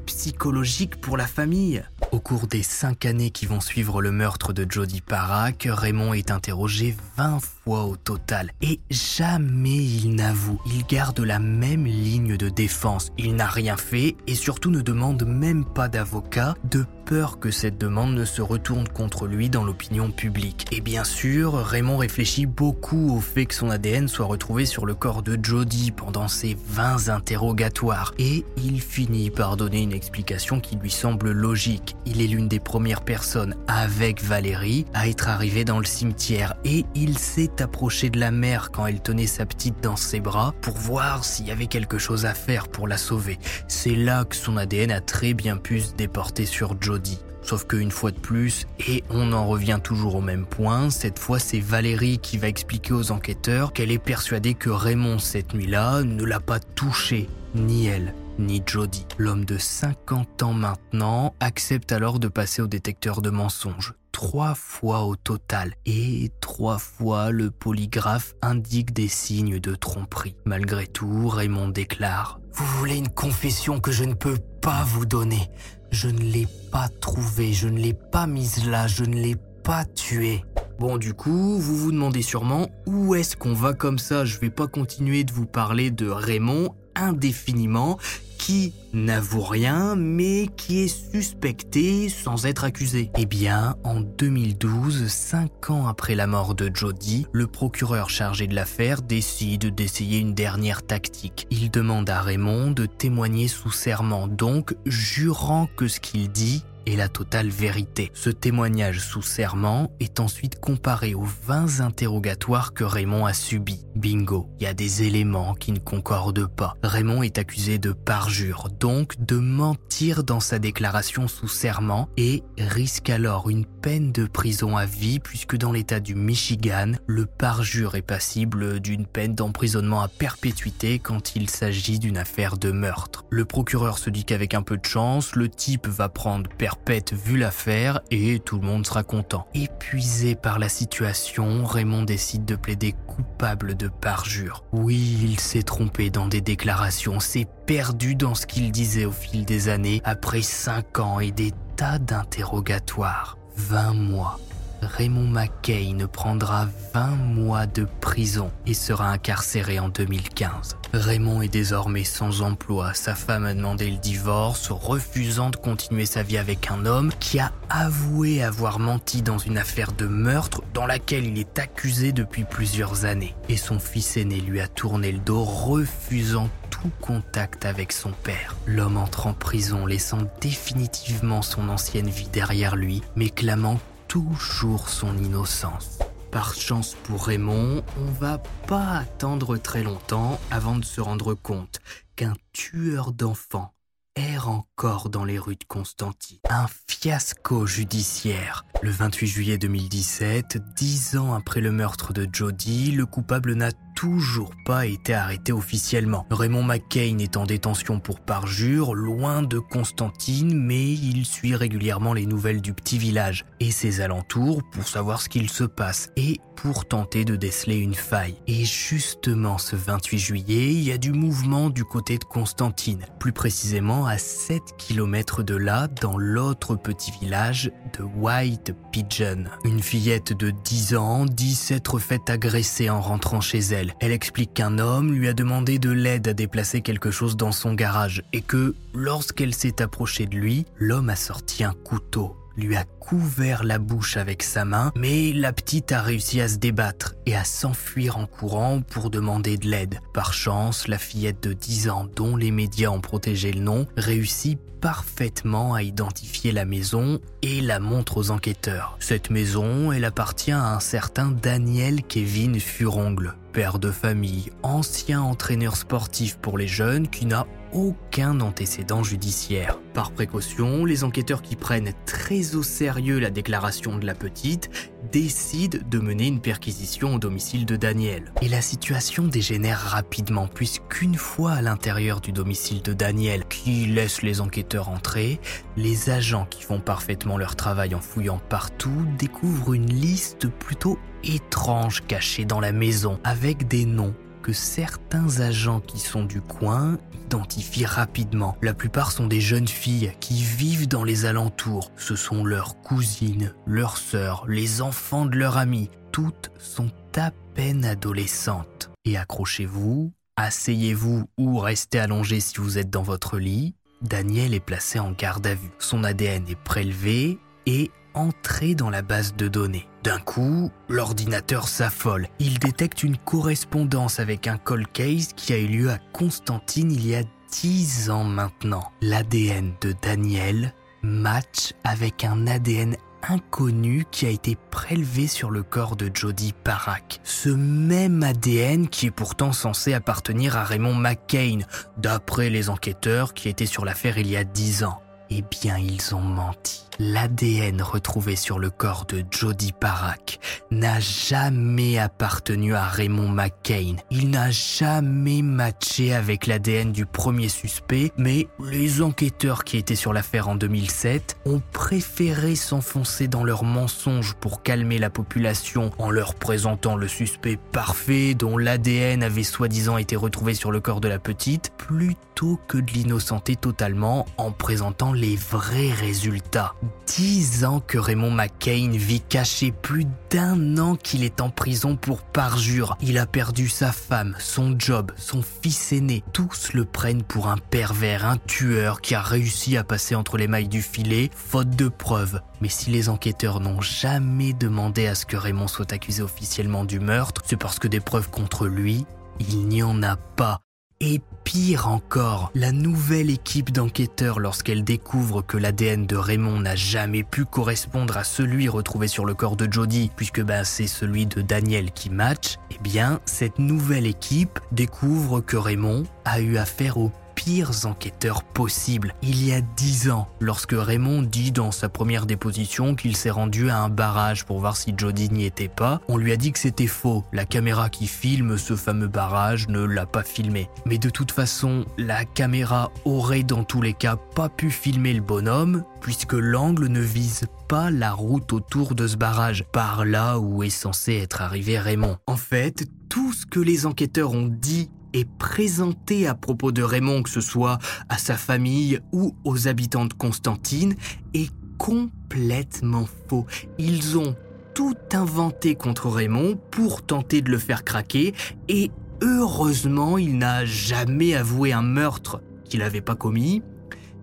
psychologique 0.06 1.00
pour 1.00 1.16
la 1.16 1.26
famille. 1.26 1.84
Au 2.12 2.20
cours 2.20 2.48
des 2.48 2.64
cinq 2.64 3.06
années 3.06 3.30
qui 3.30 3.46
vont 3.46 3.62
suivre 3.62 4.02
le 4.02 4.12
meurtre 4.12 4.52
de 4.52 4.68
Jody 4.70 5.02
Parrack, 5.02 5.68
Raymond 5.70 6.14
est 6.14 6.32
interrogé 6.32 6.96
20 7.18 7.40
au 7.66 7.96
total 7.96 8.52
et 8.62 8.80
jamais 8.90 9.84
il 9.84 10.16
n'avoue. 10.16 10.60
Il 10.66 10.86
garde 10.86 11.20
la 11.20 11.40
même 11.40 11.86
ligne 11.86 12.38
de 12.38 12.50
défense. 12.50 13.12
Il 13.18 13.36
n'a 13.36 13.48
rien 13.48 13.78
fait 13.78 14.16
et 14.28 14.36
surtout 14.36 14.72
ne 14.72 14.82
demande 14.82 15.26
même 15.26 15.66
pas 15.66 15.88
d'avocat 15.88 16.56
de 16.70 16.86
peur 17.06 17.40
que 17.40 17.52
cette 17.52 17.78
demande 17.78 18.14
ne 18.14 18.26
se 18.26 18.42
retourne 18.42 18.88
contre 18.88 19.28
lui 19.28 19.50
dans 19.50 19.64
l'opinion 19.64 20.10
publique. 20.10 20.66
Et 20.72 20.82
bien 20.82 21.04
sûr, 21.04 21.54
Raymond 21.54 21.98
réfléchit 21.98 22.46
beaucoup 22.46 23.16
au 23.16 23.20
fait 23.20 23.46
que 23.46 23.54
son 23.54 23.70
ADN 23.70 24.08
soit 24.08 24.26
retrouvé 24.26 24.66
sur 24.66 24.86
le 24.86 24.96
corps 24.96 25.22
de 25.22 25.38
Jody 25.42 25.92
pendant 25.92 26.28
ses 26.28 26.58
20 26.68 27.10
interrogatoires 27.10 28.14
et 28.20 28.46
il 28.58 28.82
finit 28.82 29.30
par 29.30 29.58
donner 29.58 29.82
une 29.82 29.92
explication 29.94 30.60
qui 30.60 30.76
lui 30.76 30.92
semble 30.92 31.32
logique. 31.32 31.96
Il 32.06 32.22
est 32.22 32.28
l'une 32.28 32.48
des 32.48 32.60
premières 32.60 33.04
personnes 33.04 33.56
avec 33.68 34.24
Valérie 34.24 34.86
à 34.94 35.08
être 35.08 35.28
arrivé 35.28 35.66
dans 35.66 35.80
le 35.80 35.86
cimetière 35.86 36.56
et 36.64 36.86
il 36.96 37.18
s'est 37.18 37.52
approché 37.62 38.10
de 38.10 38.20
la 38.20 38.32
mère 38.32 38.72
quand 38.72 38.86
elle 38.86 39.02
tenait 39.02 39.28
sa 39.28 39.46
petite 39.46 39.82
dans 39.82 39.96
ses 39.96 40.20
bras 40.20 40.54
pour 40.62 40.76
voir 40.76 41.24
s'il 41.24 41.48
y 41.48 41.52
avait 41.52 41.68
quelque 41.68 41.98
chose 41.98 42.26
à 42.26 42.34
faire 42.34 42.68
pour 42.68 42.88
la 42.88 42.98
sauver. 42.98 43.40
C'est 43.68 43.96
là 43.96 44.26
que 44.26 44.36
son 44.36 44.58
ADN 44.58 44.92
a 44.92 45.02
très 45.02 45.34
bien 45.34 45.58
pu 45.58 45.80
se 45.80 45.94
déporter 45.94 46.46
sur 46.46 46.82
Jody. 46.82 47.20
Sauf 47.44 47.66
qu'une 47.68 47.92
fois 47.92 48.12
de 48.12 48.20
plus, 48.20 48.68
et 48.88 49.04
on 49.10 49.34
en 49.34 49.48
revient 49.48 49.80
toujours 49.84 50.16
au 50.16 50.22
même 50.22 50.46
point, 50.46 50.90
cette 50.90 51.20
fois 51.20 51.40
c'est 51.40 51.60
Valérie 51.60 52.20
qui 52.20 52.38
va 52.38 52.48
expliquer 52.48 52.94
aux 52.94 53.12
enquêteurs 53.12 53.74
qu'elle 53.74 53.92
est 53.92 54.00
persuadée 54.00 54.54
que 54.54 54.70
Raymond 54.70 55.20
cette 55.20 55.54
nuit-là 55.54 56.04
ne 56.04 56.24
l'a 56.24 56.40
pas 56.40 56.60
touché, 56.60 57.28
ni 57.54 57.88
elle, 57.88 58.14
ni 58.40 58.64
Jody. 58.66 59.06
L'homme 59.18 59.44
de 59.44 59.58
50 59.58 60.44
ans 60.44 60.54
maintenant 60.54 61.36
accepte 61.42 61.92
alors 61.92 62.20
de 62.20 62.30
passer 62.30 62.62
au 62.62 62.68
détecteur 62.68 63.22
de 63.22 63.30
mensonges 63.30 63.94
trois 64.14 64.56
fois 64.56 65.04
au 65.04 65.18
total 65.18 65.74
et 65.86 66.32
trois 66.40 66.78
fois 66.78 67.32
le 67.32 67.52
polygraphe 67.52 68.36
indique 68.42 68.94
des 68.94 69.10
signes 69.10 69.60
de 69.60 69.76
tromperie. 69.76 70.38
Malgré 70.46 70.88
tout, 70.88 71.28
Raymond 71.28 71.68
déclare⁇ 71.68 72.40
Vous 72.54 72.66
voulez 72.78 72.96
une 72.96 73.10
confession 73.10 73.82
que 73.82 73.92
je 73.92 74.06
ne 74.06 74.14
peux 74.14 74.38
pas 74.62 74.86
vous 74.86 75.06
donner 75.06 75.50
Je 75.92 76.08
ne 76.08 76.22
l'ai 76.22 76.48
pas 76.72 76.88
trouvée, 76.88 77.52
je 77.52 77.68
ne 77.68 77.80
l'ai 77.80 77.94
pas 77.94 78.28
mise 78.28 78.66
là, 78.70 78.88
je 78.88 79.04
ne 79.04 79.16
l'ai 79.16 79.36
pas 79.64 79.84
tuée. 79.84 80.46
Bon, 80.80 80.98
du 80.98 81.14
coup, 81.14 81.58
vous 81.60 81.76
vous 81.76 81.92
demandez 81.92 82.22
sûrement 82.22 82.70
où 82.86 83.16
est-ce 83.16 83.36
qu'on 83.36 83.54
va 83.54 83.74
comme 83.74 84.00
ça 84.00 84.26
Je 84.26 84.40
vais 84.40 84.50
pas 84.50 84.68
continuer 84.68 85.24
de 85.24 85.34
vous 85.34 85.48
parler 85.48 85.92
de 85.92 86.08
Raymond 86.08 86.76
indéfiniment 86.96 87.98
qui 88.44 88.74
n'avoue 88.92 89.42
rien 89.42 89.96
mais 89.96 90.50
qui 90.58 90.82
est 90.82 91.12
suspecté 91.14 92.10
sans 92.10 92.46
être 92.46 92.66
accusé. 92.66 93.10
Eh 93.18 93.26
bien, 93.26 93.78
en 93.86 94.02
2012, 94.02 95.08
cinq 95.08 95.70
ans 95.70 95.88
après 95.88 96.14
la 96.14 96.28
mort 96.28 96.54
de 96.54 96.70
Jody, 96.74 97.26
le 97.32 97.48
procureur 97.48 98.10
chargé 98.10 98.48
de 98.48 98.54
l'affaire 98.54 99.02
décide 99.02 99.74
d'essayer 99.74 100.20
une 100.20 100.34
dernière 100.34 100.84
tactique. 100.84 101.48
Il 101.52 101.72
demande 101.72 102.10
à 102.10 102.20
Raymond 102.20 102.72
de 102.72 102.86
témoigner 102.86 103.48
sous 103.48 103.72
serment, 103.72 104.28
donc 104.28 104.76
jurant 104.86 105.70
que 105.78 105.88
ce 105.88 106.02
qu'il 106.02 106.30
dit 106.30 106.66
et 106.86 106.96
la 106.96 107.10
totale 107.10 107.50
vérité. 107.50 108.12
Ce 108.14 108.30
témoignage 108.30 109.00
sous 109.00 109.22
serment 109.22 109.92
est 110.00 110.20
ensuite 110.20 110.60
comparé 110.60 111.14
aux 111.14 111.28
20 111.46 111.82
interrogatoires 111.82 112.74
que 112.74 112.84
Raymond 112.84 113.26
a 113.26 113.34
subis. 113.34 113.86
Bingo, 113.96 114.50
il 114.60 114.64
y 114.64 114.68
a 114.68 114.74
des 114.74 115.04
éléments 115.04 115.54
qui 115.54 115.72
ne 115.72 115.80
concordent 115.80 116.48
pas. 116.48 116.76
Raymond 116.84 117.24
est 117.24 117.38
accusé 117.38 117.78
de 117.78 117.92
parjure, 117.92 118.70
donc 118.80 119.24
de 119.24 119.38
mentir 119.38 120.24
dans 120.24 120.40
sa 120.40 120.60
déclaration 120.60 121.28
sous 121.28 121.48
serment 121.48 122.10
et 122.18 122.44
risque 122.58 123.10
alors 123.10 123.50
une 123.50 123.66
peine 123.66 124.12
de 124.12 124.26
prison 124.26 124.78
à 124.78 124.86
vie 124.86 125.20
puisque 125.20 125.58
dans 125.58 125.72
l'état 125.72 126.00
du 126.00 126.16
Michigan, 126.16 126.94
le 127.06 127.26
parjure 127.26 127.96
est 127.96 128.02
passible 128.02 128.80
d'une 128.80 129.06
peine 129.06 129.36
d'emprisonnement 129.36 130.02
à 130.02 130.08
perpétuité 130.08 131.00
quand 131.00 131.36
il 131.36 131.50
s'agit 131.50 132.00
d'une 132.00 132.18
affaire 132.18 132.58
de 132.58 132.72
meurtre. 132.72 133.26
Le 133.30 133.46
procureur 133.46 133.98
se 133.98 134.10
dit 134.10 134.26
qu'avec 134.26 134.54
un 134.54 134.62
peu 134.62 134.78
de 134.78 134.86
chance, 134.86 135.36
le 135.36 135.50
type 135.50 135.88
va 135.88 136.10
prendre 136.10 136.50
perpète 136.74 137.14
vu 137.14 137.38
l'affaire 137.38 138.02
et 138.10 138.40
tout 138.40 138.60
le 138.60 138.66
monde 138.66 138.86
sera 138.86 139.04
content. 139.04 139.46
Épuisé 139.54 140.34
par 140.34 140.58
la 140.58 140.70
situation, 140.70 141.66
Raymond 141.66 142.02
décide 142.02 142.46
de 142.46 142.56
plaider 142.56 142.96
coupable 143.06 143.76
de 143.76 143.88
parjure. 143.88 144.64
Oui, 144.72 145.20
il 145.22 145.40
s'est 145.40 145.62
trompé 145.62 146.10
dans 146.10 146.28
des 146.28 146.42
déclarations, 146.42 147.20
s'est 147.20 147.48
perdu 147.68 148.16
dans 148.16 148.34
ce 148.34 148.48
qu'il 148.48 148.72
disait 148.72 149.06
au 149.06 149.12
fil 149.12 149.46
des 149.46 149.70
années 149.70 150.02
après 150.04 150.42
5 150.42 151.00
ans 151.00 151.20
et 151.20 151.32
des 151.32 151.52
tas 151.76 152.00
d'interrogatoires. 152.00 153.38
20 153.56 153.94
mois 153.94 154.40
Raymond 154.86 155.28
McCain 155.28 156.08
prendra 156.12 156.68
20 156.94 157.08
mois 157.16 157.66
de 157.66 157.88
prison 158.02 158.52
et 158.66 158.74
sera 158.74 159.10
incarcéré 159.10 159.80
en 159.80 159.90
2015. 159.90 160.78
Raymond 160.94 161.42
est 161.42 161.48
désormais 161.48 162.04
sans 162.04 162.42
emploi. 162.42 162.94
Sa 162.94 163.16
femme 163.16 163.46
a 163.46 163.54
demandé 163.54 163.90
le 163.90 163.98
divorce, 163.98 164.70
refusant 164.70 165.50
de 165.50 165.56
continuer 165.56 166.06
sa 166.06 166.24
vie 166.24 166.38
avec 166.38 166.70
un 166.70 166.86
homme 166.86 167.12
qui 167.20 167.40
a 167.40 167.52
avoué 167.70 168.44
avoir 168.44 168.80
menti 168.80 169.22
dans 169.22 169.38
une 169.38 169.58
affaire 169.58 169.92
de 169.94 170.06
meurtre 170.06 170.62
dans 170.74 170.86
laquelle 170.86 171.26
il 171.26 171.40
est 171.40 171.58
accusé 171.60 172.12
depuis 172.12 172.44
plusieurs 172.44 173.06
années. 173.06 173.36
Et 173.50 173.58
son 173.58 173.80
fils 173.80 174.18
aîné 174.18 174.40
lui 174.40 174.62
a 174.62 174.68
tourné 174.68 175.12
le 175.12 175.20
dos, 175.20 175.44
refusant 175.44 176.50
tout 176.70 176.92
contact 177.02 177.66
avec 177.66 177.92
son 177.92 178.12
père. 178.12 178.56
L'homme 178.66 178.98
entre 178.98 179.28
en 179.28 179.34
prison, 179.34 179.86
laissant 179.86 180.20
définitivement 180.42 181.42
son 181.42 181.70
ancienne 181.70 182.10
vie 182.10 182.30
derrière 182.32 182.76
lui, 182.76 183.02
mais 183.16 183.30
clamant 183.30 183.80
toujours 184.14 184.90
son 184.90 185.18
innocence. 185.18 185.98
Par 186.30 186.54
chance 186.54 186.96
pour 187.02 187.26
Raymond, 187.26 187.84
on 188.00 188.12
va 188.12 188.38
pas 188.68 188.98
attendre 188.98 189.58
très 189.58 189.82
longtemps 189.82 190.40
avant 190.52 190.76
de 190.76 190.86
se 190.86 191.02
rendre 191.02 191.34
compte 191.34 191.80
qu'un 192.16 192.36
tueur 192.52 193.12
d'enfants 193.12 193.74
erre 194.16 194.50
encore 194.50 195.10
dans 195.10 195.26
les 195.26 195.40
rues 195.40 195.56
de 195.56 195.64
Constantine. 195.68 196.38
Un 196.48 196.68
fiasco 196.88 197.66
judiciaire. 197.66 198.66
Le 198.84 198.92
28 198.92 199.26
juillet 199.26 199.58
2017, 199.58 200.60
dix 200.76 201.18
ans 201.18 201.34
après 201.34 201.62
le 201.62 201.72
meurtre 201.72 202.14
de 202.14 202.28
Jody, 202.32 202.92
le 202.92 203.08
coupable 203.08 203.56
n'a 203.56 203.72
toujours 203.96 204.52
pas 204.66 204.86
été 204.86 205.14
arrêté 205.14 205.52
officiellement. 205.52 206.26
Raymond 206.30 206.64
McCain 206.64 207.18
est 207.20 207.38
en 207.38 207.46
détention 207.46 208.00
pour 208.00 208.20
parjure, 208.20 208.94
loin 208.94 209.42
de 209.42 209.60
Constantine, 209.60 210.58
mais 210.58 210.92
il 210.92 211.26
suit 211.26 211.56
régulièrement 211.56 212.14
les 212.14 212.26
nouvelles 212.26 212.62
du 212.62 212.74
petit 212.74 212.98
village 212.98 213.46
et 213.60 213.72
ses 213.72 214.02
alentours 214.02 214.62
pour 214.72 214.88
savoir 214.88 215.22
ce 215.22 215.30
qu'il 215.30 215.50
se 215.50 215.64
passe 215.64 216.10
et 216.16 216.40
pour 216.56 216.86
tenter 216.86 217.26
de 217.26 217.36
déceler 217.36 217.78
une 217.78 217.96
faille. 217.96 218.36
Et 218.48 218.64
justement 218.64 219.58
ce 219.58 219.76
28 219.76 220.18
juillet, 220.18 220.74
il 220.74 220.84
y 220.84 220.92
a 220.92 220.98
du 220.98 221.12
mouvement 221.12 221.70
du 221.70 221.84
côté 221.84 222.18
de 222.18 222.24
Constantine, 222.24 223.06
plus 223.20 223.34
précisément 223.34 224.06
à 224.06 224.18
7 224.18 224.62
km 224.78 225.44
de 225.44 225.56
là, 225.56 225.88
dans 226.02 226.18
l'autre 226.18 226.76
petit 226.76 227.12
village 227.20 227.72
de 227.98 228.04
White 228.04 228.74
Pigeon. 228.92 229.46
Une 229.66 229.82
fillette 229.82 230.34
de 230.34 230.52
10 230.52 230.96
ans 230.96 231.26
dit 231.26 231.56
s'être 231.56 232.00
faite 232.00 232.30
agresser 232.30 232.90
en 232.90 233.02
rentrant 233.02 233.42
chez 233.42 233.60
elle 233.60 233.83
elle. 234.00 234.12
explique 234.12 234.54
qu'un 234.54 234.80
homme 234.80 235.12
lui 235.12 235.28
a 235.28 235.34
demandé 235.34 235.80
de 235.80 235.90
l'aide 235.90 236.28
à 236.28 236.34
déplacer 236.34 236.82
quelque 236.82 237.12
chose 237.12 237.36
dans 237.36 237.52
son 237.52 237.74
garage 237.74 238.24
et 238.34 238.42
que 238.42 238.76
lorsqu'elle 238.94 239.54
s'est 239.54 239.82
approchée 239.82 240.26
de 240.26 240.36
lui, 240.36 240.66
l'homme 240.78 241.10
a 241.10 241.16
sorti 241.16 241.64
un 241.64 241.74
couteau 241.74 242.36
lui 242.56 242.76
a 242.76 242.84
couvert 242.84 243.64
la 243.64 243.80
bouche 243.80 244.18
avec 244.18 244.44
sa 244.44 244.66
main, 244.66 244.92
mais 244.96 245.34
la 245.34 245.54
petite 245.54 245.92
a 245.92 246.02
réussi 246.02 246.42
à 246.42 246.48
se 246.48 246.58
débattre 246.58 247.16
et 247.26 247.36
à 247.36 247.44
s'enfuir 247.44 248.18
en 248.18 248.26
courant 248.26 248.82
pour 248.82 249.10
demander 249.10 249.58
de 249.58 249.68
l'aide. 249.68 250.00
Par 250.14 250.34
chance, 250.34 250.88
la 250.88 250.98
fillette 250.98 251.42
de 251.44 251.54
10 251.54 251.90
ans, 251.90 252.08
dont 252.16 252.36
les 252.36 252.52
médias 252.52 252.90
ont 252.90 253.02
protégé 253.02 253.52
le 253.52 253.62
nom, 253.62 253.88
réussit 253.98 254.60
parfaitement 254.82 255.74
à 255.74 255.82
identifier 255.82 256.52
la 256.52 256.66
maison 256.66 257.20
et 257.42 257.62
la 257.62 257.80
montre 257.80 258.18
aux 258.18 258.32
enquêteurs. 258.32 258.98
Cette 259.00 259.30
maison, 259.30 259.94
elle 259.94 260.04
appartient 260.04 260.52
à 260.52 260.74
un 260.76 260.82
certain 260.82 261.32
Daniel 261.32 262.04
Kevin 262.04 262.60
Furongle, 262.60 263.36
père 263.54 263.78
de 263.78 263.92
famille, 263.92 264.50
ancien 264.64 265.22
entraîneur 265.22 265.78
sportif 265.78 266.38
pour 266.38 266.58
les 266.58 266.68
jeunes 266.68 267.08
qui 267.08 267.28
n'a 267.28 267.46
aucun 267.72 268.40
antécédent 268.42 269.04
judiciaire. 269.04 269.80
Par 269.94 270.12
précaution, 270.12 270.86
les 270.86 271.04
enquêteurs 271.04 271.44
qui 271.44 271.56
prennent 271.56 271.94
très 272.06 272.56
au 272.56 272.64
sérieux 272.64 273.20
la 273.20 273.30
déclaration 273.30 273.98
de 273.98 274.06
la 274.06 274.16
petite 274.16 274.70
décident 275.12 275.78
de 275.88 276.00
mener 276.00 276.28
une 276.28 276.42
perquisition 276.42 277.16
au 277.16 277.20
domicile 277.20 277.66
de 277.66 277.76
Daniel. 277.76 278.32
Et 278.42 278.50
la 278.50 278.62
situation 278.62 279.24
dégénère 279.28 279.80
rapidement 279.80 280.48
puisqu'une 280.48 281.16
fois 281.16 281.52
à 281.54 281.62
l'intérieur 281.62 282.22
du 282.22 282.32
domicile 282.32 282.82
de 282.82 282.94
Daniel 282.94 283.46
qui 283.48 283.86
laisse 283.86 284.24
les 284.24 284.42
enquêteurs 284.42 284.90
entrer, 284.90 285.40
les 285.78 286.10
agents 286.10 286.48
qui 286.50 286.64
font 286.64 286.80
parfaitement 286.80 287.38
leur 287.38 287.56
travail 287.56 287.94
en 287.94 288.02
fouillant 288.02 288.42
partout 288.50 289.06
découvrent 289.20 289.74
une 289.74 289.94
liste 289.94 290.48
plutôt 290.48 290.98
étrange 291.24 292.04
cachée 292.08 292.46
dans 292.46 292.60
la 292.60 292.72
maison 292.72 293.20
avec 293.24 293.68
des 293.68 293.86
noms 293.86 294.14
que 294.44 294.54
certains 294.54 295.40
agents 295.40 295.80
qui 295.80 296.00
sont 296.00 296.26
du 296.26 296.42
coin 296.42 296.98
identifient 297.26 297.86
rapidement. 297.86 298.56
La 298.62 298.74
plupart 298.74 299.12
sont 299.12 299.26
des 299.26 299.42
jeunes 299.42 299.68
filles 299.68 300.12
qui 300.20 300.44
vivent 300.44 300.88
dans 300.88 301.04
les 301.04 301.26
alentours. 301.26 301.92
Ce 301.98 302.16
sont 302.16 302.44
leurs 302.44 302.80
cousines, 302.82 303.56
leurs 303.66 303.98
sœurs, 303.98 304.46
les 304.48 304.82
enfants 304.82 305.26
de 305.26 305.38
leurs 305.38 305.58
amis. 305.58 305.90
Toutes 306.12 306.52
sont 306.60 306.92
à 307.16 307.32
peine 307.56 307.86
adolescentes. 307.86 308.92
Et 309.06 309.18
accrochez-vous, 309.18 310.12
asseyez-vous 310.36 311.24
ou 311.38 311.58
restez 311.58 312.00
allongé 312.00 312.40
si 312.40 312.58
vous 312.58 312.78
êtes 312.78 312.90
dans 312.90 313.02
votre 313.02 313.40
lit. 313.40 313.74
Daniel 314.02 314.54
est 314.54 314.60
placé 314.60 315.00
en 315.00 315.12
garde 315.12 315.48
à 315.48 315.56
vue. 315.56 315.72
Son 315.80 316.04
ADN 316.04 316.46
est 316.50 316.62
prélevé 316.62 317.40
et 317.66 317.92
entré 318.14 318.76
dans 318.76 318.90
la 318.90 319.02
base 319.02 319.36
de 319.36 319.48
données. 319.48 319.88
D'un 320.04 320.20
coup, 320.20 320.72
l'ordinateur 320.90 321.68
s'affole. 321.68 322.28
Il 322.40 322.60
détecte 322.60 323.04
une 323.04 323.18
correspondance 323.18 324.20
avec 324.20 324.48
un 324.48 324.58
call 324.58 324.88
case 324.88 325.30
qui 325.36 325.54
a 325.54 325.58
eu 325.58 325.68
lieu 325.68 325.90
à 325.90 326.00
Constantine 326.12 326.92
il 326.92 327.08
y 327.08 327.16
a 327.16 327.24
10 327.52 328.10
ans 328.10 328.24
maintenant. 328.24 328.92
L'ADN 329.02 329.74
de 329.82 329.94
Daniel 330.02 330.74
match 331.04 331.74
avec 331.84 332.24
un 332.24 332.48
ADN 332.48 332.96
inconnu 333.30 334.06
qui 334.12 334.26
a 334.26 334.30
été 334.30 334.58
prélevé 334.72 335.28
sur 335.28 335.50
le 335.50 335.64
corps 335.64 335.96
de 335.96 336.10
Jody 336.14 336.54
Parak. 336.64 337.20
Ce 337.24 337.50
même 337.50 338.24
ADN 338.24 338.90
qui 338.90 339.08
est 339.08 339.12
pourtant 339.12 339.54
censé 339.54 339.94
appartenir 339.94 340.58
à 340.58 340.64
Raymond 340.64 340.96
McCain, 340.96 341.60
d'après 341.98 342.50
les 342.50 342.70
enquêteurs 342.70 343.34
qui 343.34 343.50
étaient 343.50 343.66
sur 343.66 343.86
l'affaire 343.86 344.18
il 344.18 344.28
y 344.28 344.38
a 344.38 344.44
10 344.44 344.84
ans. 344.84 345.00
Eh 345.30 345.42
bien, 345.42 345.78
ils 345.78 346.14
ont 346.14 346.22
menti. 346.22 346.86
L'ADN 347.00 347.82
retrouvé 347.82 348.36
sur 348.36 348.60
le 348.60 348.70
corps 348.70 349.06
de 349.06 349.24
Jody 349.32 349.72
Parak 349.72 350.40
n'a 350.70 351.00
jamais 351.00 351.98
appartenu 351.98 352.76
à 352.76 352.84
Raymond 352.84 353.30
McCain. 353.30 353.96
Il 354.12 354.30
n'a 354.30 354.52
jamais 354.52 355.42
matché 355.42 356.14
avec 356.14 356.46
l'ADN 356.46 356.92
du 356.92 357.06
premier 357.06 357.50
suspect, 357.50 358.12
mais 358.18 358.48
les 358.60 359.02
enquêteurs 359.02 359.64
qui 359.64 359.78
étaient 359.78 359.96
sur 359.96 360.14
l'affaire 360.14 360.48
en 360.48 360.56
2007 360.56 361.38
ont 361.46 361.62
préféré 361.72 362.56
s'enfoncer 362.56 363.28
dans 363.28 363.44
leurs 363.44 363.64
mensonges 363.64 364.36
pour 364.36 364.62
calmer 364.62 365.00
la 365.00 365.10
population 365.10 365.92
en 365.98 366.12
leur 366.12 366.36
présentant 366.36 366.96
le 366.96 367.08
suspect 367.08 367.58
parfait 367.72 368.36
dont 368.36 368.58
l'ADN 368.58 369.24
avait 369.24 369.44
soi-disant 369.44 369.98
été 369.98 370.16
retrouvé 370.16 370.54
sur 370.54 370.72
le 370.72 370.80
corps 370.80 371.02
de 371.02 371.08
la 371.08 371.20
petite, 371.20 371.72
plutôt 371.78 372.60
que 372.68 372.78
de 372.78 372.92
l'innocenter 372.92 373.56
totalement 373.56 374.26
en 374.38 374.52
présentant 374.52 375.14
les 375.14 375.36
vrais 375.36 375.92
résultats. 375.92 376.76
Dix 377.06 377.66
ans 377.66 377.80
que 377.80 377.98
Raymond 377.98 378.32
McCain 378.32 378.92
vit 378.94 379.22
caché, 379.22 379.72
plus 379.72 380.06
d'un 380.30 380.78
an 380.78 380.96
qu'il 380.96 381.24
est 381.24 381.42
en 381.42 381.50
prison 381.50 381.96
pour 381.96 382.22
parjure. 382.22 382.98
Il 383.02 383.18
a 383.18 383.26
perdu 383.26 383.70
sa 383.70 383.92
femme, 383.92 384.36
son 384.40 384.76
job, 384.78 385.12
son 385.16 385.42
fils 385.42 385.92
aîné. 385.92 386.24
Tous 386.34 386.74
le 386.74 386.86
prennent 386.86 387.24
pour 387.24 387.48
un 387.48 387.58
pervers, 387.58 388.26
un 388.26 388.38
tueur 388.38 389.02
qui 389.02 389.16
a 389.16 389.22
réussi 389.22 389.78
à 389.78 389.84
passer 389.84 390.16
entre 390.16 390.38
les 390.38 390.48
mailles 390.48 390.68
du 390.68 390.82
filet, 390.82 391.30
faute 391.36 391.70
de 391.70 391.88
preuves. 391.88 392.42
Mais 392.62 392.70
si 392.70 392.90
les 392.90 393.10
enquêteurs 393.10 393.60
n'ont 393.60 393.82
jamais 393.82 394.54
demandé 394.54 395.08
à 395.08 395.16
ce 395.16 395.26
que 395.26 395.38
Raymond 395.38 395.68
soit 395.68 395.94
accusé 395.94 396.22
officiellement 396.22 396.86
du 396.86 397.00
meurtre, 397.00 397.42
c'est 397.46 397.58
parce 397.58 397.80
que 397.80 397.88
des 397.88 398.00
preuves 398.00 398.30
contre 398.30 398.68
lui, 398.68 399.06
il 399.40 399.68
n'y 399.68 399.84
en 399.84 400.02
a 400.04 400.16
pas. 400.16 400.62
Et 401.06 401.20
pire 401.44 401.90
encore, 401.90 402.50
la 402.56 402.72
nouvelle 402.72 403.30
équipe 403.30 403.74
d'enquêteurs, 403.74 404.40
lorsqu'elle 404.40 404.86
découvre 404.86 405.42
que 405.42 405.58
l'ADN 405.58 406.06
de 406.06 406.16
Raymond 406.16 406.62
n'a 406.62 406.78
jamais 406.78 407.24
pu 407.24 407.44
correspondre 407.44 408.16
à 408.16 408.24
celui 408.24 408.70
retrouvé 408.70 409.10
sur 409.10 409.26
le 409.26 409.34
corps 409.34 409.58
de 409.58 409.68
Jody, 409.70 410.12
puisque 410.16 410.42
ben, 410.42 410.64
c'est 410.64 410.88
celui 410.88 411.26
de 411.26 411.42
Daniel 411.42 411.92
qui 411.92 412.10
match, 412.10 412.56
eh 412.72 412.78
bien, 412.82 413.20
cette 413.26 413.60
nouvelle 413.60 414.06
équipe 414.06 414.62
découvre 414.72 415.42
que 415.42 415.58
Raymond 415.58 416.04
a 416.24 416.40
eu 416.40 416.56
affaire 416.56 416.98
au 416.98 417.12
pires 417.36 417.86
enquêteurs 417.86 418.44
possibles. 418.44 419.14
Il 419.22 419.46
y 419.46 419.54
a 419.54 419.62
dix 419.62 420.10
ans, 420.10 420.28
lorsque 420.40 420.76
Raymond 420.78 421.22
dit 421.22 421.52
dans 421.52 421.72
sa 421.72 421.90
première 421.90 422.26
déposition 422.26 422.96
qu'il 422.96 423.16
s'est 423.16 423.30
rendu 423.30 423.70
à 423.70 423.80
un 423.80 423.90
barrage 423.90 424.46
pour 424.46 424.60
voir 424.60 424.78
si 424.78 424.94
Jody 424.96 425.30
n'y 425.30 425.46
était 425.46 425.68
pas, 425.68 426.02
on 426.08 426.18
lui 426.18 426.32
a 426.32 426.38
dit 426.38 426.52
que 426.52 426.60
c'était 426.60 426.88
faux. 426.88 427.24
La 427.32 427.46
caméra 427.46 427.90
qui 427.90 428.08
filme 428.08 428.58
ce 428.58 428.76
fameux 428.76 429.08
barrage 429.08 429.68
ne 429.68 429.84
l'a 429.84 430.06
pas 430.06 430.24
filmé. 430.24 430.70
Mais 430.86 430.98
de 430.98 431.10
toute 431.10 431.32
façon, 431.32 431.86
la 431.98 432.26
caméra 432.26 432.92
aurait 433.06 433.44
dans 433.44 433.64
tous 433.64 433.82
les 433.82 433.94
cas 433.94 434.16
pas 434.36 434.50
pu 434.50 434.70
filmer 434.70 435.14
le 435.14 435.22
bonhomme, 435.22 435.84
puisque 436.02 436.34
l'angle 436.34 436.88
ne 436.88 437.02
vise 437.02 437.46
pas 437.68 437.92
la 437.92 438.12
route 438.12 438.54
autour 438.54 438.96
de 438.96 439.08
ce 439.08 439.16
barrage, 439.16 439.66
par 439.72 440.06
là 440.06 440.40
où 440.40 440.64
est 440.64 440.70
censé 440.70 441.16
être 441.16 441.42
arrivé 441.42 441.80
Raymond. 441.80 442.18
En 442.28 442.38
fait, 442.38 442.86
tout 443.10 443.34
ce 443.34 443.46
que 443.46 443.60
les 443.60 443.86
enquêteurs 443.86 444.32
ont 444.32 444.48
dit 444.48 444.90
est 445.14 445.30
présenté 445.38 446.28
à 446.28 446.36
propos 446.36 446.72
de 446.72 446.84
Raymond, 446.84 447.24
que 447.24 447.30
ce 447.30 447.42
soit 447.42 447.80
à 448.10 448.18
sa 448.18 448.36
famille 448.36 449.00
ou 449.12 449.36
aux 449.44 449.68
habitants 449.68 450.06
de 450.06 450.14
Constantine, 450.14 450.96
est 451.34 451.52
complètement 451.78 453.08
faux. 453.28 453.46
Ils 453.78 454.18
ont 454.18 454.36
tout 454.74 454.96
inventé 455.12 455.76
contre 455.76 456.10
Raymond 456.10 456.58
pour 456.72 457.06
tenter 457.06 457.42
de 457.42 457.52
le 457.52 457.58
faire 457.58 457.84
craquer 457.84 458.34
et 458.68 458.92
heureusement 459.22 460.18
il 460.18 460.38
n'a 460.38 460.66
jamais 460.66 461.36
avoué 461.36 461.74
un 461.74 461.84
meurtre 461.84 462.42
qu'il 462.66 462.80
n'avait 462.80 463.02
pas 463.02 463.16
commis. 463.16 463.62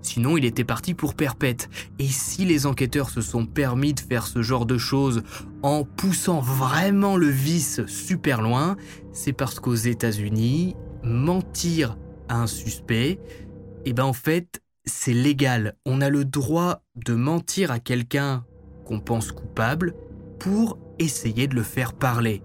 Sinon, 0.02 0.36
il 0.36 0.44
était 0.44 0.64
parti 0.64 0.94
pour 0.94 1.14
perpète. 1.14 1.68
Et 1.98 2.06
si 2.06 2.44
les 2.44 2.66
enquêteurs 2.66 3.10
se 3.10 3.20
sont 3.20 3.46
permis 3.46 3.94
de 3.94 4.00
faire 4.00 4.26
ce 4.26 4.42
genre 4.42 4.66
de 4.66 4.78
choses 4.78 5.22
en 5.62 5.84
poussant 5.84 6.40
vraiment 6.40 7.16
le 7.16 7.28
vice 7.28 7.84
super 7.86 8.42
loin, 8.42 8.76
c'est 9.12 9.32
parce 9.32 9.60
qu'aux 9.60 9.74
États-Unis, 9.74 10.76
mentir 11.02 11.96
à 12.28 12.42
un 12.42 12.46
suspect, 12.46 13.18
eh 13.84 13.92
ben 13.92 14.04
en 14.04 14.12
fait, 14.12 14.62
c'est 14.84 15.12
légal. 15.12 15.76
On 15.84 16.00
a 16.00 16.08
le 16.08 16.24
droit 16.24 16.82
de 16.96 17.14
mentir 17.14 17.70
à 17.70 17.78
quelqu'un 17.78 18.44
qu'on 18.84 19.00
pense 19.00 19.32
coupable 19.32 19.94
pour 20.38 20.78
essayer 20.98 21.46
de 21.46 21.54
le 21.54 21.62
faire 21.62 21.92
parler. 21.92 22.42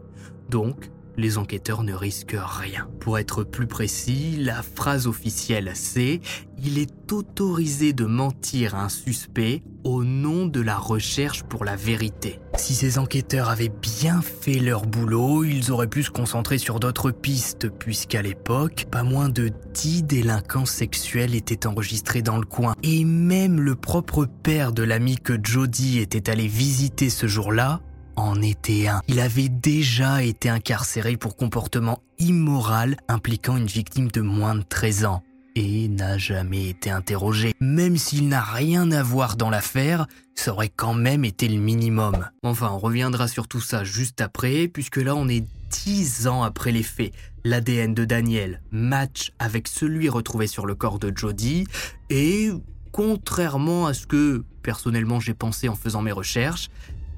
Donc, 0.49 0.91
les 1.17 1.37
enquêteurs 1.37 1.83
ne 1.83 1.93
risquent 1.93 2.37
rien. 2.39 2.87
Pour 2.99 3.17
être 3.17 3.43
plus 3.43 3.67
précis, 3.67 4.37
la 4.39 4.61
phrase 4.61 5.07
officielle 5.07 5.71
c'est⁇ 5.73 5.99
Il 6.63 6.77
est 6.77 7.11
autorisé 7.11 7.93
de 7.93 8.05
mentir 8.05 8.75
à 8.75 8.85
un 8.85 8.89
suspect 8.89 9.63
au 9.83 10.03
nom 10.03 10.47
de 10.47 10.61
la 10.61 10.77
recherche 10.77 11.43
pour 11.43 11.65
la 11.65 11.75
vérité⁇ 11.75 12.39
Si 12.59 12.73
ces 12.73 12.97
enquêteurs 12.97 13.49
avaient 13.49 13.71
bien 13.81 14.21
fait 14.21 14.59
leur 14.59 14.85
boulot, 14.85 15.43
ils 15.43 15.71
auraient 15.71 15.87
pu 15.87 16.03
se 16.03 16.11
concentrer 16.11 16.57
sur 16.57 16.79
d'autres 16.79 17.11
pistes, 17.11 17.69
puisqu'à 17.69 18.21
l'époque, 18.21 18.85
pas 18.91 19.03
moins 19.03 19.29
de 19.29 19.51
10 19.73 20.03
délinquants 20.03 20.65
sexuels 20.65 21.35
étaient 21.35 21.67
enregistrés 21.67 22.21
dans 22.21 22.37
le 22.37 22.45
coin. 22.45 22.75
Et 22.83 23.05
même 23.05 23.59
le 23.59 23.75
propre 23.75 24.25
père 24.25 24.71
de 24.71 24.83
l'ami 24.83 25.17
que 25.17 25.33
Jody 25.41 25.99
était 25.99 26.29
allé 26.29 26.47
visiter 26.47 27.09
ce 27.09 27.27
jour-là 27.27 27.81
en 28.15 28.41
était 28.41 28.87
un. 28.87 29.01
Il 29.07 29.19
avait 29.19 29.49
déjà 29.49 30.23
été 30.23 30.49
incarcéré 30.49 31.17
pour 31.17 31.35
comportement 31.35 32.01
immoral 32.19 32.97
impliquant 33.07 33.57
une 33.57 33.67
victime 33.67 34.09
de 34.09 34.21
moins 34.21 34.55
de 34.55 34.63
13 34.63 35.05
ans 35.05 35.23
et 35.55 35.87
n'a 35.87 36.17
jamais 36.17 36.69
été 36.69 36.89
interrogé. 36.89 37.53
Même 37.59 37.97
s'il 37.97 38.27
n'a 38.27 38.41
rien 38.41 38.91
à 38.91 39.01
voir 39.03 39.37
dans 39.37 39.49
l'affaire, 39.49 40.05
ça 40.35 40.51
aurait 40.51 40.69
quand 40.69 40.93
même 40.93 41.23
été 41.23 41.47
le 41.47 41.59
minimum. 41.59 42.27
Enfin, 42.43 42.69
on 42.71 42.77
reviendra 42.77 43.27
sur 43.27 43.47
tout 43.47 43.61
ça 43.61 43.83
juste 43.83 44.21
après, 44.21 44.67
puisque 44.67 44.97
là 44.97 45.15
on 45.15 45.29
est 45.29 45.45
10 45.85 46.27
ans 46.27 46.43
après 46.43 46.71
les 46.71 46.83
faits. 46.83 47.13
L'ADN 47.43 47.93
de 47.93 48.05
Daniel 48.05 48.61
match 48.71 49.31
avec 49.39 49.67
celui 49.67 50.09
retrouvé 50.09 50.47
sur 50.47 50.65
le 50.65 50.75
corps 50.75 50.99
de 50.99 51.11
Jody, 51.15 51.65
et 52.09 52.49
contrairement 52.91 53.87
à 53.87 53.93
ce 53.93 54.07
que 54.07 54.43
personnellement 54.61 55.19
j'ai 55.19 55.33
pensé 55.33 55.69
en 55.69 55.75
faisant 55.75 56.01
mes 56.01 56.11
recherches, 56.11 56.69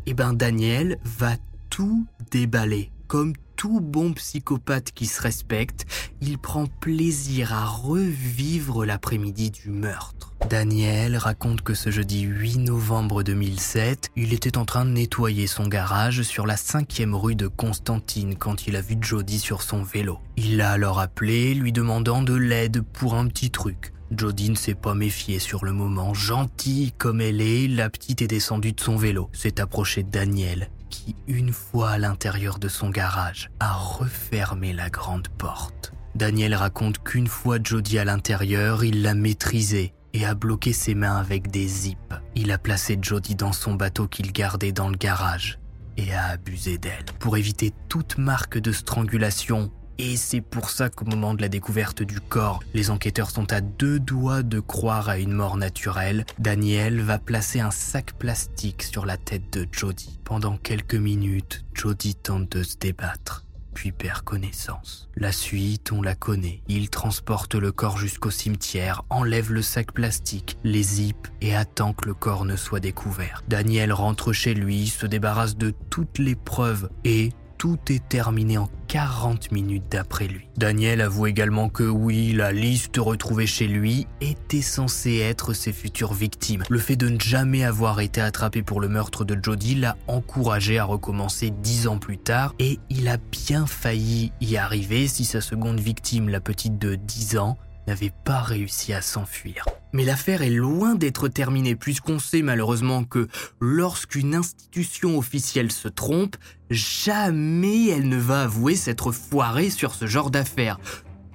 eh 0.07 0.13
ben 0.13 0.33
Daniel 0.33 0.97
va 1.03 1.35
tout 1.69 2.07
déballer. 2.31 2.91
Comme 3.07 3.33
tout 3.57 3.81
bon 3.81 4.13
psychopathe 4.13 4.91
qui 4.91 5.05
se 5.05 5.21
respecte, 5.21 5.85
il 6.21 6.37
prend 6.37 6.65
plaisir 6.65 7.53
à 7.53 7.65
revivre 7.65 8.85
l'après-midi 8.85 9.51
du 9.51 9.69
meurtre. 9.69 10.33
Daniel 10.49 11.17
raconte 11.17 11.61
que 11.61 11.73
ce 11.73 11.89
jeudi 11.89 12.21
8 12.21 12.59
novembre 12.59 13.21
2007, 13.23 14.11
il 14.15 14.33
était 14.33 14.57
en 14.57 14.63
train 14.63 14.85
de 14.85 14.91
nettoyer 14.91 15.45
son 15.45 15.67
garage 15.67 16.21
sur 16.21 16.47
la 16.47 16.55
cinquième 16.55 17.15
rue 17.15 17.35
de 17.35 17.47
Constantine 17.47 18.35
quand 18.35 18.65
il 18.65 18.77
a 18.77 18.81
vu 18.81 18.95
Jody 19.01 19.39
sur 19.39 19.61
son 19.61 19.83
vélo. 19.83 20.19
Il 20.37 20.55
l'a 20.55 20.71
alors 20.71 20.99
appelé, 20.99 21.53
lui 21.53 21.73
demandant 21.73 22.21
de 22.21 22.33
l'aide 22.33 22.81
pour 22.81 23.15
un 23.15 23.27
petit 23.27 23.51
truc. 23.51 23.91
Jodie 24.15 24.49
ne 24.49 24.55
s'est 24.55 24.75
pas 24.75 24.93
méfiée 24.93 25.39
sur 25.39 25.65
le 25.65 25.73
moment. 25.73 26.13
Gentille 26.13 26.91
comme 26.93 27.21
elle 27.21 27.41
est, 27.41 27.67
la 27.67 27.89
petite 27.89 28.21
est 28.21 28.27
descendue 28.27 28.73
de 28.73 28.79
son 28.79 28.95
vélo, 28.95 29.29
s'est 29.33 29.59
approchée 29.59 30.03
de 30.03 30.09
Daniel, 30.09 30.69
qui, 30.89 31.15
une 31.27 31.51
fois 31.51 31.91
à 31.91 31.97
l'intérieur 31.97 32.59
de 32.59 32.69
son 32.69 32.89
garage, 32.89 33.49
a 33.59 33.73
refermé 33.73 34.73
la 34.73 34.89
grande 34.89 35.27
porte. 35.27 35.93
Daniel 36.15 36.55
raconte 36.55 37.03
qu'une 37.03 37.27
fois 37.27 37.57
Jodie 37.63 37.99
à 37.99 38.05
l'intérieur, 38.05 38.83
il 38.83 39.03
l'a 39.03 39.13
maîtrisée 39.13 39.93
et 40.13 40.25
a 40.25 40.33
bloqué 40.33 40.73
ses 40.73 40.95
mains 40.95 41.17
avec 41.17 41.51
des 41.51 41.67
zips. 41.67 42.15
Il 42.35 42.51
a 42.51 42.57
placé 42.57 42.97
Jodie 42.99 43.35
dans 43.35 43.53
son 43.53 43.75
bateau 43.75 44.07
qu'il 44.07 44.31
gardait 44.31 44.71
dans 44.71 44.89
le 44.89 44.97
garage 44.97 45.59
et 45.97 46.13
a 46.13 46.27
abusé 46.27 46.77
d'elle. 46.77 47.05
Pour 47.19 47.37
éviter 47.37 47.73
toute 47.89 48.17
marque 48.17 48.57
de 48.57 48.71
strangulation, 48.71 49.71
et 49.97 50.17
c'est 50.17 50.41
pour 50.41 50.69
ça 50.69 50.89
qu'au 50.89 51.05
moment 51.05 51.33
de 51.33 51.41
la 51.41 51.49
découverte 51.49 52.03
du 52.03 52.19
corps, 52.19 52.61
les 52.73 52.89
enquêteurs 52.89 53.29
sont 53.29 53.51
à 53.51 53.61
deux 53.61 53.99
doigts 53.99 54.43
de 54.43 54.59
croire 54.59 55.09
à 55.09 55.17
une 55.17 55.33
mort 55.33 55.57
naturelle. 55.57 56.25
Daniel 56.39 57.01
va 57.01 57.19
placer 57.19 57.59
un 57.59 57.71
sac 57.71 58.13
plastique 58.13 58.83
sur 58.83 59.05
la 59.05 59.17
tête 59.17 59.51
de 59.53 59.67
Jody. 59.71 60.19
Pendant 60.23 60.57
quelques 60.57 60.95
minutes, 60.95 61.65
Jody 61.73 62.15
tente 62.15 62.51
de 62.51 62.63
se 62.63 62.77
débattre 62.77 63.43
puis 63.77 63.91
perd 63.91 64.21
connaissance. 64.21 65.07
La 65.15 65.31
suite, 65.31 65.91
on 65.91 66.01
la 66.01 66.15
connaît. 66.15 66.63
Il 66.67 66.89
transporte 66.89 67.53
le 67.53 67.71
corps 67.71 67.99
jusqu'au 67.99 68.31
cimetière, 68.31 69.03
enlève 69.11 69.51
le 69.51 69.61
sac 69.61 69.91
plastique, 69.91 70.57
les 70.63 70.81
zips 70.81 71.27
et 71.41 71.55
attend 71.55 71.93
que 71.93 72.07
le 72.07 72.15
corps 72.15 72.43
ne 72.43 72.55
soit 72.55 72.79
découvert. 72.79 73.43
Daniel 73.47 73.93
rentre 73.93 74.33
chez 74.33 74.55
lui, 74.55 74.87
se 74.87 75.05
débarrasse 75.05 75.57
de 75.57 75.75
toutes 75.91 76.17
les 76.17 76.33
preuves 76.33 76.89
et 77.03 77.33
tout 77.57 77.79
est 77.89 78.07
terminé 78.07 78.57
en 78.57 78.69
40 78.87 79.51
minutes 79.51 79.85
d'après 79.89 80.27
lui. 80.27 80.47
Daniel 80.57 81.01
avoue 81.01 81.27
également 81.27 81.69
que 81.69 81.83
oui, 81.83 82.33
la 82.33 82.51
liste 82.51 82.97
retrouvée 82.97 83.47
chez 83.47 83.67
lui 83.67 84.07
était 84.21 84.61
censée 84.61 85.17
être 85.17 85.53
ses 85.53 85.73
futures 85.73 86.13
victimes. 86.13 86.63
Le 86.69 86.79
fait 86.79 86.95
de 86.95 87.09
ne 87.09 87.19
jamais 87.19 87.63
avoir 87.63 87.99
été 87.99 88.21
attrapé 88.21 88.61
pour 88.61 88.79
le 88.79 88.87
meurtre 88.87 89.25
de 89.25 89.37
Jody 89.41 89.75
l'a 89.75 89.97
encouragé 90.07 90.79
à 90.79 90.85
recommencer 90.85 91.51
dix 91.51 91.87
ans 91.87 91.97
plus 91.97 92.17
tard 92.17 92.53
et 92.59 92.79
il 92.89 93.07
a 93.07 93.17
bien 93.17 93.65
failli 93.65 94.31
y 94.41 94.57
arriver 94.57 95.07
si 95.07 95.25
sa 95.25 95.41
seconde 95.41 95.79
victime, 95.79 96.29
la 96.29 96.39
petite 96.39 96.77
de 96.77 96.95
10 96.95 97.37
ans, 97.37 97.57
n'avait 97.87 98.13
pas 98.23 98.41
réussi 98.41 98.93
à 98.93 99.01
s'enfuir. 99.01 99.65
Mais 99.93 100.03
l'affaire 100.03 100.41
est 100.41 100.49
loin 100.49 100.95
d'être 100.95 101.27
terminée 101.27 101.75
puisqu'on 101.75 102.19
sait 102.19 102.41
malheureusement 102.41 103.03
que 103.03 103.27
lorsqu'une 103.59 104.35
institution 104.35 105.17
officielle 105.17 105.71
se 105.71 105.87
trompe, 105.87 106.35
jamais 106.69 107.87
elle 107.87 108.09
ne 108.09 108.17
va 108.17 108.43
avouer 108.43 108.75
s'être 108.75 109.11
foirée 109.11 109.69
sur 109.69 109.95
ce 109.95 110.05
genre 110.05 110.31
d'affaires. 110.31 110.79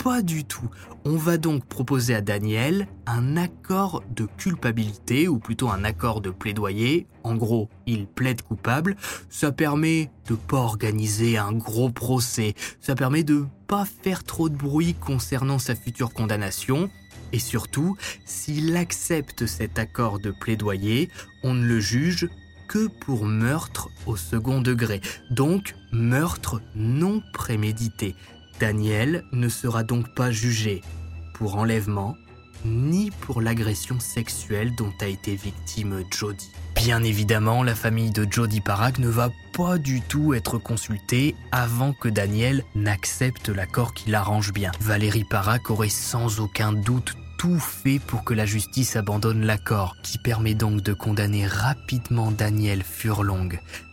Pas 0.02 0.20
du 0.20 0.44
tout. 0.44 0.68
On 1.04 1.16
va 1.16 1.36
donc 1.36 1.64
proposer 1.64 2.14
à 2.14 2.20
Daniel 2.20 2.88
un 3.06 3.36
accord 3.36 4.02
de 4.14 4.26
culpabilité, 4.36 5.28
ou 5.28 5.38
plutôt 5.38 5.68
un 5.68 5.84
accord 5.84 6.20
de 6.20 6.30
plaidoyer. 6.30 7.06
En 7.22 7.36
gros, 7.36 7.68
il 7.86 8.06
plaide 8.06 8.42
coupable. 8.42 8.96
Ça 9.28 9.52
permet 9.52 10.10
de 10.28 10.34
pas 10.34 10.58
organiser 10.58 11.38
un 11.38 11.52
gros 11.52 11.90
procès. 11.90 12.54
Ça 12.80 12.96
permet 12.96 13.22
de 13.22 13.46
pas 13.68 13.84
faire 13.84 14.24
trop 14.24 14.48
de 14.48 14.56
bruit 14.56 14.94
concernant 14.94 15.58
sa 15.60 15.76
future 15.76 16.12
condamnation. 16.12 16.90
Et 17.32 17.38
surtout, 17.38 17.96
s'il 18.24 18.76
accepte 18.76 19.46
cet 19.46 19.78
accord 19.78 20.18
de 20.18 20.30
plaidoyer, 20.30 21.10
on 21.42 21.54
ne 21.54 21.66
le 21.66 21.80
juge 21.80 22.28
que 22.68 22.86
pour 22.86 23.24
meurtre 23.24 23.88
au 24.06 24.16
second 24.16 24.60
degré, 24.60 25.00
donc 25.30 25.74
meurtre 25.92 26.60
non 26.74 27.22
prémédité. 27.32 28.14
Daniel 28.60 29.24
ne 29.32 29.48
sera 29.48 29.82
donc 29.82 30.14
pas 30.14 30.30
jugé 30.30 30.82
pour 31.34 31.56
enlèvement 31.56 32.16
ni 32.64 33.10
pour 33.10 33.40
l'agression 33.40 33.98
sexuelle 34.00 34.74
dont 34.76 34.92
a 35.00 35.06
été 35.06 35.34
victime 35.34 36.04
Jody. 36.10 36.50
Bien 36.76 37.02
évidemment, 37.02 37.62
la 37.62 37.74
famille 37.74 38.10
de 38.10 38.26
Jody 38.30 38.60
Parag 38.60 38.98
ne 38.98 39.08
va 39.08 39.30
pas 39.52 39.78
du 39.78 40.00
tout 40.00 40.34
être 40.34 40.58
consultée 40.58 41.34
avant 41.50 41.92
que 41.92 42.08
Daniel 42.08 42.64
n'accepte 42.74 43.48
l'accord 43.48 43.94
qui 43.94 44.10
l'arrange 44.10 44.52
bien. 44.52 44.72
Valérie 44.80 45.24
Parag 45.24 45.70
aurait 45.70 45.88
sans 45.88 46.40
aucun 46.40 46.72
doute 46.72 47.16
tout 47.42 47.58
fait 47.58 47.98
pour 47.98 48.22
que 48.22 48.34
la 48.34 48.46
justice 48.46 48.94
abandonne 48.94 49.44
l'accord, 49.44 49.96
qui 50.00 50.16
permet 50.16 50.54
donc 50.54 50.80
de 50.80 50.92
condamner 50.92 51.44
rapidement 51.44 52.30
Daniel 52.30 52.84
Furlong 52.84 53.48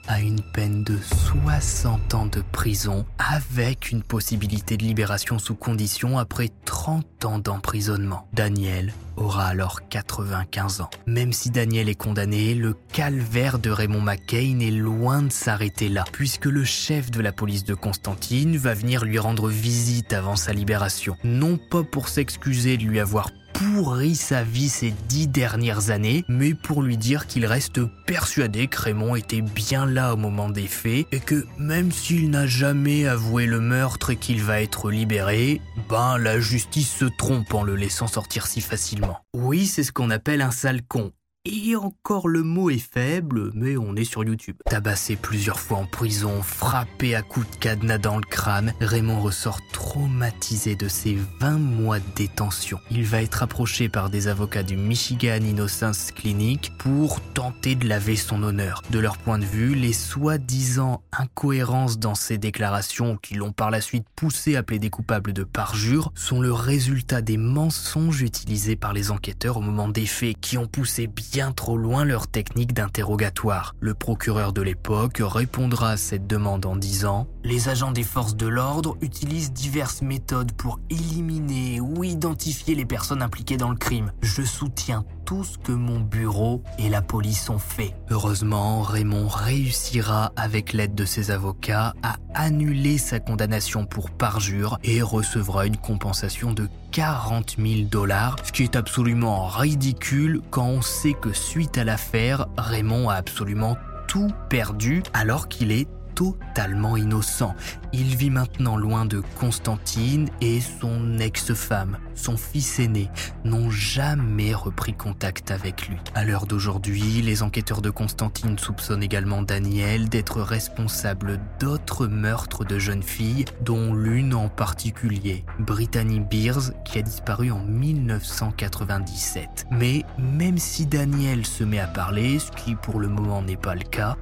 à 0.10 0.19
une 0.22 0.41
peine 0.41 0.84
de 0.84 0.98
60 0.98 2.15
ans 2.15 2.26
de 2.26 2.41
prison 2.52 3.06
avec 3.19 3.91
une 3.91 4.02
possibilité 4.02 4.76
de 4.76 4.84
libération 4.84 5.38
sous 5.38 5.54
condition 5.54 6.17
après 6.17 6.50
30 6.65 7.26
ans 7.26 7.38
d'emprisonnement. 7.38 8.28
Daniel 8.34 8.91
aura 9.17 9.45
alors 9.45 9.88
95 9.88 10.82
ans. 10.82 10.89
Même 11.06 11.32
si 11.32 11.52
Daniel 11.52 11.89
est 11.89 11.95
condamné, 11.95 12.56
le 12.56 12.76
calvaire 12.91 13.60
de 13.60 13.69
Raymond 13.69 14.02
McCain 14.02 14.60
est 14.62 14.72
loin 14.72 15.22
de 15.22 15.32
s'arrêter 15.32 15.89
là, 15.89 16.06
puisque 16.12 16.45
le 16.45 16.63
chef 16.63 17.12
de 17.12 17.22
la 17.22 17.32
police 17.32 17.63
de 17.63 17.76
Constantine 17.76 18.58
va 18.58 18.74
venir 18.74 19.06
lui 19.06 19.19
rendre 19.19 19.48
visite 19.48 20.13
avant 20.13 20.36
sa 20.36 20.54
libération. 20.54 21.17
Non 21.24 21.58
pas 21.58 21.84
pour 21.84 22.10
s'excuser 22.10 22.78
de 22.78 22.84
lui 22.84 23.00
avoir 23.00 23.30
pourri 23.53 24.15
sa 24.15 24.43
vie 24.43 24.69
ces 24.69 24.93
dix 25.07 25.27
dernières 25.27 25.89
années, 25.89 26.23
mais 26.27 26.53
pour 26.53 26.81
lui 26.81 26.97
dire 26.97 27.27
qu'il 27.27 27.45
reste 27.45 27.81
persuadé 28.05 28.67
que 28.67 28.81
Raymond 28.81 29.15
était 29.15 29.41
bien 29.41 29.85
là 29.85 30.13
au 30.13 30.17
moment 30.17 30.49
des 30.49 30.67
faits 30.67 31.07
et 31.12 31.19
que 31.19 31.45
même 31.57 31.91
s'il 31.91 32.29
n'a 32.29 32.47
jamais 32.47 33.07
avoué 33.07 33.45
le 33.45 33.59
meurtre 33.59 34.12
et 34.12 34.15
qu'il 34.15 34.41
va 34.41 34.62
être 34.62 34.91
libéré, 34.91 35.62
ben 35.89 36.17
la 36.17 36.39
justice 36.39 36.91
se 36.91 37.05
trompe 37.05 37.53
en 37.53 37.63
le 37.63 37.75
laissant 37.75 38.07
sortir 38.07 38.47
si 38.47 38.62
facilement. 38.62 39.17
Oui, 39.33 39.65
c'est 39.65 39.83
ce 39.83 39.91
qu'on 39.91 40.09
appelle 40.09 40.41
un 40.41 40.51
sale 40.51 40.81
con. 40.81 41.12
Et 41.45 41.75
encore 41.78 42.28
le 42.28 42.43
mot 42.43 42.69
est 42.69 42.78
faible, 42.78 43.52
mais 43.54 43.78
on 43.78 43.95
est 43.95 44.04
sur 44.04 44.25
YouTube. 44.25 44.58
Tabassé 44.65 45.15
plusieurs 45.15 45.60
fois 45.60 45.78
en 45.78 45.86
prison, 45.86 46.41
frappé 46.41 47.15
à 47.15 47.21
coups 47.21 47.49
de 47.49 47.56
cadenas 47.56 47.97
dans 47.97 48.17
le 48.17 48.23
crâne, 48.23 48.73
Raymond 48.82 49.21
ressort 49.21 49.60
traumatisé 49.71 50.75
de 50.75 50.90
ses 50.90 51.17
20 51.40 51.58
mois 51.58 52.00
de 52.00 52.06
détention. 52.15 52.79
Il 52.92 53.06
va 53.06 53.21
être 53.21 53.42
approché 53.42 53.87
par 53.87 54.10
des 54.10 54.27
avocats 54.27 54.63
du 54.63 54.75
Michigan 54.75 55.40
Innocence 55.42 56.12
Clinic 56.12 56.73
pour 56.77 57.21
tenter 57.21 57.75
de 57.75 57.87
laver 57.87 58.17
son 58.17 58.44
honneur. 58.44 58.81
De 58.90 59.00
leur 59.00 59.17
point 59.17 59.40
de 59.40 59.46
vue, 59.46 59.75
les 59.75 59.94
soi-disant 59.94 61.02
incohérences 61.17 62.00
dans 62.00 62.15
ses 62.15 62.37
déclarations 62.37 63.15
qui 63.15 63.35
l'ont 63.35 63.54
par 63.54 63.71
la 63.71 63.79
suite 63.79 64.06
poussé 64.15 64.58
à 64.58 64.63
plaider 64.63 64.90
coupable 64.90 65.31
de 65.31 65.44
parjure 65.44 66.12
sont 66.15 66.42
le 66.42 66.52
résultat 66.52 67.21
des 67.21 67.37
mensonges 67.37 68.21
utilisés 68.21 68.75
par 68.75 68.92
les 68.92 69.10
enquêteurs 69.10 69.58
au 69.58 69.62
moment 69.62 69.87
des 69.87 70.06
faits 70.06 70.35
qui 70.42 70.58
ont 70.58 70.67
poussé 70.67 71.08
bien 71.08 71.29
bien 71.32 71.52
trop 71.52 71.77
loin 71.77 72.06
leur 72.06 72.27
technique 72.27 72.73
d'interrogatoire. 72.73 73.75
Le 73.80 73.94
procureur 73.94 74.54
de 74.54 74.62
l'époque 74.62 75.21
répondra 75.21 75.92
à 75.92 75.98
cette 75.98 76.27
demande 76.27 76.65
en 76.65 76.75
disant⁇ 76.75 77.27
Les 77.44 77.69
agents 77.69 77.92
des 77.92 78.04
forces 78.04 78.35
de 78.35 78.48
l'ordre 78.48 78.98
utilisent 79.02 79.54
diverses 79.54 80.02
méthodes 80.02 80.52
pour 80.52 80.79
éliminer 80.90 81.79
ou 81.79 82.04
identifier 82.04 82.75
les 82.75 82.85
personnes 82.85 83.21
impliquées 83.21 83.56
dans 83.56 83.69
le 83.69 83.77
crime. 83.77 84.12
Je 84.21 84.42
soutiens 84.42 85.06
tout 85.23 85.46
ce 85.46 85.58
que 85.58 85.71
mon 85.71 86.02
bureau 86.02 86.62
et 86.79 86.90
la 86.90 87.02
police 87.02 87.50
ont 87.50 87.60
fait. 87.60 87.96
Heureusement, 88.10 88.81
Raymond 88.81 89.27
réussira, 89.27 90.33
avec 90.35 90.73
l'aide 90.73 90.96
de 90.96 91.06
ses 91.06 91.31
avocats, 91.31 91.94
à 92.04 92.17
annuler 92.33 92.98
sa 92.98 93.19
condamnation 93.19 93.85
pour 93.85 94.12
parjure 94.12 94.77
et 94.83 95.02
recevra 95.02 95.65
une 95.65 95.77
compensation 95.77 96.52
de 96.52 96.67
40 96.92 97.56
000 97.58 97.87
dollars, 97.90 98.35
ce 98.44 98.52
qui 98.52 98.63
est 98.63 98.75
absolument 98.75 99.48
ridicule 99.48 100.42
quand 100.50 100.65
on 100.65 100.81
sait 100.81 101.13
que 101.13 101.31
suite 101.31 101.77
à 101.77 101.83
l'affaire, 101.83 102.48
Raymond 102.58 103.10
a 103.10 103.13
absolument 103.13 103.77
tout 104.08 104.31
perdu 104.50 105.04
alors 105.13 105.48
qu'il 105.48 105.71
est 105.71 105.87
totalement 106.15 106.97
innocent. 106.97 107.55
Il 107.93 108.15
vit 108.15 108.29
maintenant 108.29 108.77
loin 108.77 109.05
de 109.05 109.21
Constantine 109.39 110.29
et 110.41 110.62
son 110.62 111.19
ex-femme, 111.19 111.97
son 112.15 112.37
fils 112.37 112.79
aîné, 112.79 113.10
n'ont 113.43 113.69
jamais 113.69 114.53
repris 114.53 114.93
contact 114.93 115.51
avec 115.51 115.87
lui. 115.87 115.97
À 116.15 116.23
l'heure 116.23 116.45
d'aujourd'hui, 116.45 117.21
les 117.21 117.43
enquêteurs 117.43 117.81
de 117.81 117.89
Constantine 117.89 118.60
soupçonnent 118.60 119.03
également 119.03 119.41
Daniel 119.41 120.10
d'être 120.10 120.41
responsable 120.41 121.39
d'autres 121.60 122.07
meurtres 122.07 122.65
de 122.65 122.79
jeunes 122.79 123.03
filles, 123.03 123.45
dont 123.62 123.93
l'une 123.93 124.33
en 124.33 124.49
particulier, 124.49 125.45
Brittany 125.60 126.19
Beers, 126.19 126.71
qui 126.85 126.99
a 126.99 127.01
disparu 127.01 127.51
en 127.51 127.63
1997. 127.63 129.67
Mais 129.71 130.03
même 130.17 130.57
si 130.57 130.85
Daniel 130.85 131.45
se 131.45 131.63
met 131.63 131.79
à 131.79 131.87
parler, 131.87 132.39
ce 132.39 132.51
qui 132.51 132.75
pour 132.75 132.99
le 132.99 133.07
moment 133.07 133.41
n'est 133.41 133.57
pas 133.57 133.75
le 133.75 133.83
cas, 133.83 134.17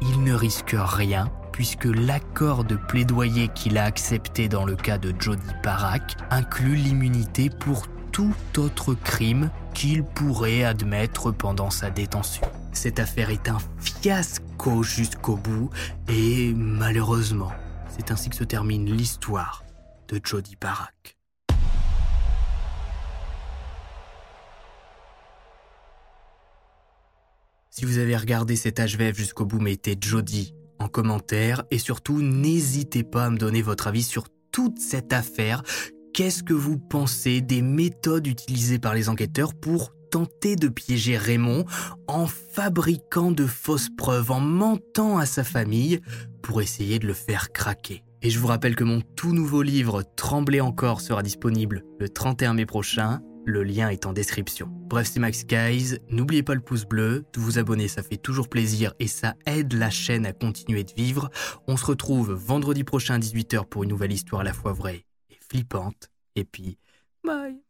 il 0.00 0.22
ne 0.22 0.32
risque 0.32 0.76
rien 0.76 1.30
puisque 1.52 1.86
l'accord 1.86 2.64
de 2.64 2.76
plaidoyer 2.76 3.48
qu'il 3.48 3.78
a 3.78 3.84
accepté 3.84 4.48
dans 4.48 4.64
le 4.64 4.76
cas 4.76 4.96
de 4.96 5.12
Jody 5.18 5.42
Parak 5.62 6.16
inclut 6.30 6.76
l'immunité 6.76 7.50
pour 7.50 7.86
tout 8.12 8.34
autre 8.56 8.94
crime 8.94 9.50
qu'il 9.74 10.04
pourrait 10.04 10.64
admettre 10.64 11.30
pendant 11.32 11.70
sa 11.70 11.90
détention. 11.90 12.46
Cette 12.72 12.98
affaire 12.98 13.30
est 13.30 13.48
un 13.48 13.58
fiasco 13.78 14.82
jusqu'au 14.82 15.36
bout 15.36 15.70
et 16.08 16.52
malheureusement, 16.54 17.52
c'est 17.88 18.10
ainsi 18.10 18.30
que 18.30 18.36
se 18.36 18.44
termine 18.44 18.86
l'histoire 18.86 19.64
de 20.08 20.20
Jody 20.22 20.56
Parak. 20.56 21.17
Si 27.78 27.84
vous 27.84 27.98
avez 27.98 28.16
regardé 28.16 28.56
cet 28.56 28.80
HVF 28.80 29.16
jusqu'au 29.16 29.44
bout, 29.44 29.60
mettez 29.60 29.96
Jody 30.00 30.52
en 30.80 30.88
commentaire 30.88 31.62
et 31.70 31.78
surtout 31.78 32.20
n'hésitez 32.20 33.04
pas 33.04 33.26
à 33.26 33.30
me 33.30 33.38
donner 33.38 33.62
votre 33.62 33.86
avis 33.86 34.02
sur 34.02 34.24
toute 34.50 34.80
cette 34.80 35.12
affaire. 35.12 35.62
Qu'est-ce 36.12 36.42
que 36.42 36.54
vous 36.54 36.76
pensez 36.76 37.40
des 37.40 37.62
méthodes 37.62 38.26
utilisées 38.26 38.80
par 38.80 38.94
les 38.94 39.08
enquêteurs 39.08 39.54
pour 39.54 39.92
tenter 40.10 40.56
de 40.56 40.66
piéger 40.66 41.16
Raymond 41.16 41.66
en 42.08 42.26
fabriquant 42.26 43.30
de 43.30 43.46
fausses 43.46 43.90
preuves, 43.96 44.32
en 44.32 44.40
mentant 44.40 45.16
à 45.16 45.24
sa 45.24 45.44
famille 45.44 46.00
pour 46.42 46.60
essayer 46.60 46.98
de 46.98 47.06
le 47.06 47.14
faire 47.14 47.52
craquer? 47.52 48.02
Et 48.22 48.30
je 48.30 48.40
vous 48.40 48.48
rappelle 48.48 48.74
que 48.74 48.82
mon 48.82 49.02
tout 49.14 49.32
nouveau 49.32 49.62
livre 49.62 50.02
Trembler 50.16 50.62
encore 50.62 51.00
sera 51.00 51.22
disponible 51.22 51.84
le 52.00 52.08
31 52.08 52.54
mai 52.54 52.66
prochain 52.66 53.20
le 53.48 53.62
lien 53.64 53.88
est 53.88 54.06
en 54.06 54.12
description. 54.12 54.68
Bref, 54.70 55.08
c'est 55.12 55.20
Max 55.20 55.44
Guys. 55.46 55.98
N'oubliez 56.10 56.42
pas 56.42 56.54
le 56.54 56.60
pouce 56.60 56.84
bleu, 56.84 57.24
de 57.32 57.40
vous 57.40 57.58
abonner, 57.58 57.88
ça 57.88 58.02
fait 58.02 58.16
toujours 58.16 58.48
plaisir 58.48 58.94
et 58.98 59.06
ça 59.06 59.34
aide 59.46 59.72
la 59.72 59.90
chaîne 59.90 60.26
à 60.26 60.32
continuer 60.32 60.84
de 60.84 60.92
vivre. 60.92 61.30
On 61.66 61.76
se 61.76 61.86
retrouve 61.86 62.32
vendredi 62.32 62.84
prochain 62.84 63.14
à 63.14 63.18
18h 63.18 63.66
pour 63.66 63.82
une 63.84 63.90
nouvelle 63.90 64.12
histoire 64.12 64.42
à 64.42 64.44
la 64.44 64.52
fois 64.52 64.72
vraie 64.72 65.04
et 65.30 65.38
flippante. 65.40 66.10
Et 66.36 66.44
puis, 66.44 66.78
bye 67.24 67.67